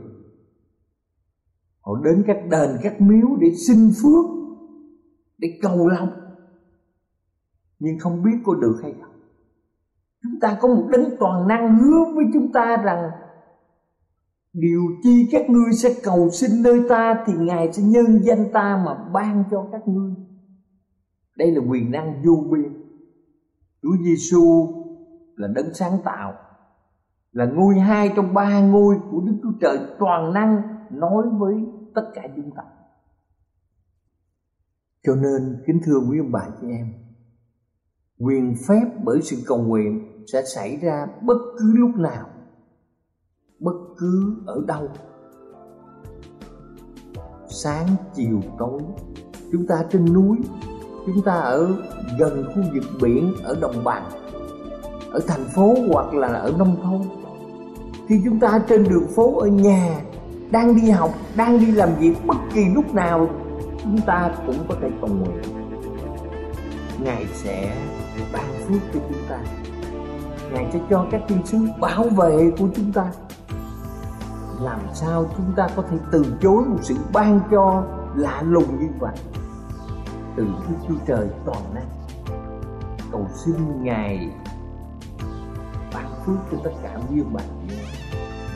họ 1.87 1.95
đến 2.03 2.23
các 2.27 2.37
đền, 2.51 2.69
các 2.83 3.01
miếu 3.01 3.27
để 3.39 3.51
xin 3.67 3.91
phước, 4.01 4.25
để 5.37 5.59
cầu 5.61 5.87
lòng. 5.87 6.09
Nhưng 7.79 7.99
không 7.99 8.23
biết 8.23 8.37
có 8.45 8.55
được 8.55 8.79
hay 8.83 8.93
không. 9.01 9.15
Chúng 10.23 10.39
ta 10.41 10.57
có 10.61 10.67
một 10.67 10.87
đấng 10.91 11.17
toàn 11.19 11.47
năng 11.47 11.77
hứa 11.77 12.05
với 12.15 12.25
chúng 12.33 12.51
ta 12.51 12.77
rằng 12.77 13.09
Điều 14.53 14.81
chi 15.03 15.29
các 15.31 15.49
ngươi 15.49 15.73
sẽ 15.73 15.89
cầu 16.03 16.29
xin 16.29 16.63
nơi 16.63 16.81
ta 16.89 17.23
Thì 17.27 17.33
Ngài 17.33 17.73
sẽ 17.73 17.83
nhân 17.83 18.23
danh 18.23 18.51
ta 18.53 18.83
mà 18.85 19.09
ban 19.13 19.43
cho 19.51 19.67
các 19.71 19.87
ngươi. 19.87 20.13
Đây 21.35 21.51
là 21.51 21.61
quyền 21.69 21.91
năng 21.91 22.21
vô 22.25 22.43
biên. 22.51 22.73
Chúa 23.81 23.95
Giêsu 24.03 24.67
là 25.35 25.47
đấng 25.47 25.73
sáng 25.73 25.97
tạo, 26.03 26.33
là 27.31 27.45
ngôi 27.45 27.75
hai 27.75 28.11
trong 28.15 28.33
ba 28.33 28.61
ngôi 28.61 28.95
của 29.11 29.19
Đức 29.19 29.33
Chúa 29.43 29.51
Trời 29.61 29.79
toàn 29.99 30.33
năng 30.33 30.61
nói 30.91 31.25
với 31.37 31.55
tất 31.97 32.11
cả 32.13 32.21
chúng 32.35 32.51
ta. 32.51 32.63
Cho 35.03 35.15
nên 35.15 35.63
kính 35.67 35.79
thưa 35.85 35.99
quý 36.09 36.19
ông 36.19 36.31
bà 36.31 36.47
chị 36.61 36.67
em, 36.69 36.93
quyền 38.19 38.55
phép 38.67 38.85
bởi 39.03 39.21
sự 39.21 39.37
cầu 39.47 39.57
nguyện 39.57 40.23
sẽ 40.33 40.43
xảy 40.55 40.77
ra 40.77 41.07
bất 41.21 41.37
cứ 41.59 41.73
lúc 41.77 41.95
nào, 41.95 42.29
bất 43.59 43.75
cứ 43.97 44.35
ở 44.45 44.63
đâu. 44.67 44.89
Sáng 47.49 47.87
chiều 48.13 48.41
tối, 48.59 48.81
chúng 49.51 49.67
ta 49.67 49.85
trên 49.91 50.13
núi, 50.13 50.37
chúng 51.05 51.23
ta 51.25 51.33
ở 51.33 51.75
gần 52.19 52.45
khu 52.45 52.63
vực 52.73 52.83
biển 53.01 53.33
ở 53.43 53.57
đồng 53.61 53.83
bằng, 53.83 54.09
ở 55.11 55.19
thành 55.27 55.45
phố 55.55 55.75
hoặc 55.93 56.13
là 56.13 56.27
ở 56.27 56.53
nông 56.57 56.77
thôn 56.83 57.01
khi 58.07 58.21
chúng 58.25 58.39
ta 58.39 58.63
trên 58.69 58.83
đường 58.83 59.07
phố 59.15 59.39
ở 59.39 59.47
nhà 59.47 60.01
đang 60.51 60.75
đi 60.75 60.89
học, 60.89 61.13
đang 61.35 61.59
đi 61.59 61.71
làm 61.71 61.89
việc, 61.99 62.13
bất 62.25 62.37
kỳ 62.53 62.65
lúc 62.65 62.93
nào, 62.93 63.29
chúng 63.83 64.01
ta 64.01 64.31
cũng 64.47 64.65
có 64.69 64.75
thể 64.81 64.89
cầu 65.01 65.09
nguyện. 65.09 65.41
Ngài 67.03 67.25
sẽ 67.33 67.75
ban 68.33 68.45
phước 68.67 68.81
cho 68.93 68.99
chúng 69.09 69.21
ta. 69.29 69.39
Ngài 70.53 70.71
sẽ 70.73 70.79
cho 70.89 71.05
các 71.11 71.21
thiên 71.27 71.45
sứ 71.45 71.57
bảo 71.79 72.03
vệ 72.03 72.51
của 72.59 72.67
chúng 72.75 72.91
ta. 72.91 73.11
Làm 74.61 74.79
sao 74.93 75.25
chúng 75.37 75.53
ta 75.55 75.67
có 75.75 75.83
thể 75.89 75.97
từ 76.11 76.25
chối 76.41 76.63
một 76.65 76.79
sự 76.81 76.95
ban 77.13 77.39
cho 77.51 77.83
lạ 78.15 78.41
lùng 78.41 78.79
như 78.79 78.87
vậy? 78.99 79.15
Từ 80.35 80.43
Đức 80.43 80.75
Chúa 80.87 80.95
Trời 81.07 81.27
toàn 81.45 81.61
năng. 81.73 81.87
Cầu 83.11 83.27
xin 83.45 83.83
Ngài 83.83 84.29
ban 85.93 86.05
phước 86.25 86.37
cho 86.51 86.57
tất 86.63 86.71
cả 86.83 86.99
quý 87.09 87.21
ông 87.21 87.37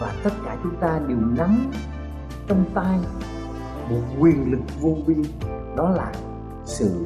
và 0.01 0.13
tất 0.23 0.33
cả 0.45 0.57
chúng 0.63 0.75
ta 0.75 0.99
đều 1.07 1.17
nắm 1.37 1.71
trong 2.47 2.65
tay 2.73 2.99
một 3.89 4.01
quyền 4.19 4.51
lực 4.51 4.59
vô 4.81 4.97
biên 5.07 5.23
đó 5.77 5.89
là 5.89 6.11
sự 6.65 7.05